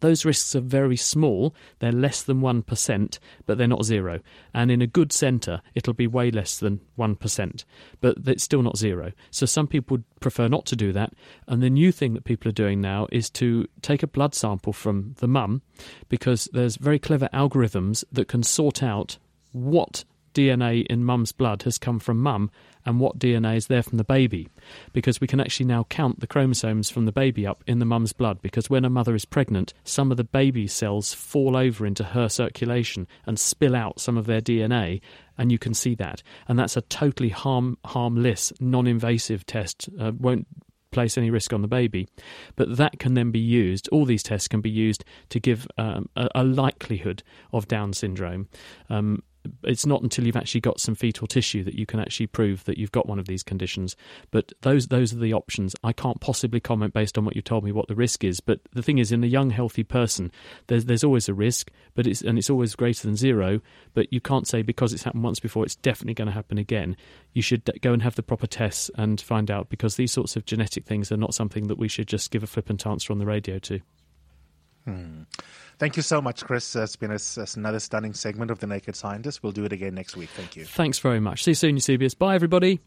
Those 0.00 0.24
risks 0.24 0.54
are 0.54 0.60
very 0.60 0.96
small. 0.96 1.54
They're 1.78 1.92
less 1.92 2.22
than 2.22 2.40
1%, 2.40 3.18
but 3.46 3.58
they're 3.58 3.66
not 3.66 3.84
zero. 3.84 4.20
And 4.54 4.70
in 4.70 4.82
a 4.82 4.86
good 4.86 5.12
centre, 5.12 5.60
it'll 5.74 5.94
be 5.94 6.06
way 6.06 6.30
less 6.30 6.58
than 6.58 6.80
1%, 6.98 7.64
but 8.00 8.16
it's 8.26 8.44
still 8.44 8.62
not 8.62 8.76
zero. 8.76 9.12
So 9.30 9.46
some 9.46 9.66
people 9.66 9.96
would 9.96 10.20
prefer 10.20 10.48
not 10.48 10.66
to 10.66 10.76
do 10.76 10.92
that. 10.92 11.12
And 11.46 11.62
the 11.62 11.70
new 11.70 11.92
thing 11.92 12.14
that 12.14 12.24
people 12.24 12.48
are 12.48 12.52
doing 12.52 12.80
now 12.80 13.08
is 13.10 13.30
to 13.30 13.66
take 13.82 14.02
a 14.02 14.08
blood 14.08 14.34
sample 14.34 14.72
from 14.72 15.14
the 15.18 15.28
mum 15.28 15.62
because 16.08 16.48
there's 16.52 16.76
very 16.76 16.98
clever 16.98 17.28
algorithms 17.32 18.04
that 18.12 18.28
can 18.28 18.42
sort 18.42 18.82
out 18.82 19.18
what 19.52 20.04
DNA 20.34 20.86
in 20.86 21.04
mum's 21.04 21.32
blood 21.32 21.62
has 21.62 21.78
come 21.78 21.98
from 21.98 22.18
mum 22.18 22.50
and 22.88 22.98
what 22.98 23.18
DNA 23.18 23.56
is 23.56 23.66
there 23.66 23.82
from 23.82 23.98
the 23.98 24.04
baby. 24.04 24.48
Because 24.94 25.20
we 25.20 25.26
can 25.26 25.40
actually 25.40 25.66
now 25.66 25.84
count 25.90 26.20
the 26.20 26.26
chromosomes 26.26 26.88
from 26.88 27.04
the 27.04 27.12
baby 27.12 27.46
up 27.46 27.62
in 27.66 27.80
the 27.80 27.84
mum's 27.84 28.14
blood. 28.14 28.40
Because 28.40 28.70
when 28.70 28.86
a 28.86 28.90
mother 28.90 29.14
is 29.14 29.26
pregnant, 29.26 29.74
some 29.84 30.10
of 30.10 30.16
the 30.16 30.24
baby 30.24 30.66
cells 30.66 31.12
fall 31.12 31.54
over 31.54 31.84
into 31.84 32.02
her 32.02 32.30
circulation 32.30 33.06
and 33.26 33.38
spill 33.38 33.76
out 33.76 34.00
some 34.00 34.16
of 34.16 34.24
their 34.24 34.40
DNA, 34.40 35.02
and 35.36 35.52
you 35.52 35.58
can 35.58 35.74
see 35.74 35.94
that. 35.96 36.22
And 36.48 36.58
that's 36.58 36.78
a 36.78 36.82
totally 36.82 37.28
harm, 37.28 37.76
harmless, 37.84 38.54
non 38.58 38.86
invasive 38.86 39.44
test. 39.44 39.90
Uh, 40.00 40.12
won't 40.18 40.46
place 40.90 41.18
any 41.18 41.30
risk 41.30 41.52
on 41.52 41.60
the 41.60 41.68
baby. 41.68 42.08
But 42.56 42.78
that 42.78 42.98
can 42.98 43.12
then 43.12 43.30
be 43.30 43.38
used, 43.38 43.88
all 43.92 44.06
these 44.06 44.22
tests 44.22 44.48
can 44.48 44.62
be 44.62 44.70
used 44.70 45.04
to 45.28 45.38
give 45.38 45.66
um, 45.76 46.08
a, 46.16 46.28
a, 46.36 46.44
likelihood 46.44 47.22
of 47.52 47.68
Down 47.68 47.92
syndrome. 47.92 48.48
Um, 48.88 49.22
it's 49.62 49.86
not 49.86 50.02
until 50.02 50.26
you've 50.26 50.36
actually 50.36 50.60
got 50.60 50.80
some 50.80 50.94
fetal 50.94 51.26
tissue 51.26 51.64
that 51.64 51.74
you 51.74 51.86
can 51.86 52.00
actually 52.00 52.26
prove 52.26 52.64
that 52.64 52.78
you've 52.78 52.92
got 52.92 53.08
one 53.08 53.18
of 53.18 53.26
these 53.26 53.42
conditions. 53.42 53.96
But 54.30 54.52
those 54.62 54.88
those 54.88 55.12
are 55.12 55.18
the 55.18 55.32
options. 55.32 55.74
I 55.82 55.92
can't 55.92 56.20
possibly 56.20 56.60
comment 56.60 56.92
based 56.92 57.16
on 57.18 57.24
what 57.24 57.36
you 57.36 57.42
told 57.42 57.64
me 57.64 57.72
what 57.72 57.88
the 57.88 57.94
risk 57.94 58.24
is. 58.24 58.40
But 58.40 58.60
the 58.72 58.82
thing 58.82 58.98
is, 58.98 59.12
in 59.12 59.24
a 59.24 59.28
young 59.28 59.50
healthy 59.50 59.84
person, 59.84 60.30
there's 60.66 60.84
there's 60.84 61.04
always 61.04 61.28
a 61.28 61.34
risk, 61.34 61.70
but 61.94 62.06
it's 62.06 62.22
and 62.22 62.38
it's 62.38 62.50
always 62.50 62.74
greater 62.74 63.06
than 63.06 63.16
zero. 63.16 63.60
But 63.94 64.12
you 64.12 64.20
can't 64.20 64.46
say 64.46 64.62
because 64.62 64.92
it's 64.92 65.02
happened 65.04 65.24
once 65.24 65.40
before, 65.40 65.64
it's 65.64 65.76
definitely 65.76 66.14
going 66.14 66.28
to 66.28 66.34
happen 66.34 66.58
again. 66.58 66.96
You 67.32 67.42
should 67.42 67.68
go 67.80 67.92
and 67.92 68.02
have 68.02 68.16
the 68.16 68.22
proper 68.22 68.46
tests 68.46 68.90
and 68.96 69.20
find 69.20 69.50
out 69.50 69.68
because 69.68 69.96
these 69.96 70.12
sorts 70.12 70.36
of 70.36 70.44
genetic 70.44 70.84
things 70.86 71.12
are 71.12 71.16
not 71.16 71.34
something 71.34 71.68
that 71.68 71.78
we 71.78 71.88
should 71.88 72.08
just 72.08 72.30
give 72.30 72.42
a 72.42 72.46
flippant 72.46 72.86
answer 72.86 73.12
on 73.12 73.18
the 73.18 73.26
radio 73.26 73.58
to. 73.60 73.80
Hmm. 74.88 75.22
Thank 75.78 75.96
you 75.96 76.02
so 76.02 76.20
much, 76.20 76.44
Chris. 76.44 76.74
It's 76.74 76.96
been 76.96 77.12
a, 77.12 77.18
another 77.56 77.78
stunning 77.78 78.14
segment 78.14 78.50
of 78.50 78.58
The 78.58 78.66
Naked 78.66 78.96
Scientist. 78.96 79.42
We'll 79.42 79.52
do 79.52 79.64
it 79.64 79.72
again 79.72 79.94
next 79.94 80.16
week. 80.16 80.30
Thank 80.30 80.56
you. 80.56 80.64
Thanks 80.64 80.98
very 80.98 81.20
much. 81.20 81.44
See 81.44 81.52
you 81.52 81.54
soon, 81.56 81.76
Eusebius. 81.76 82.14
Bye, 82.14 82.34
everybody. 82.34 82.80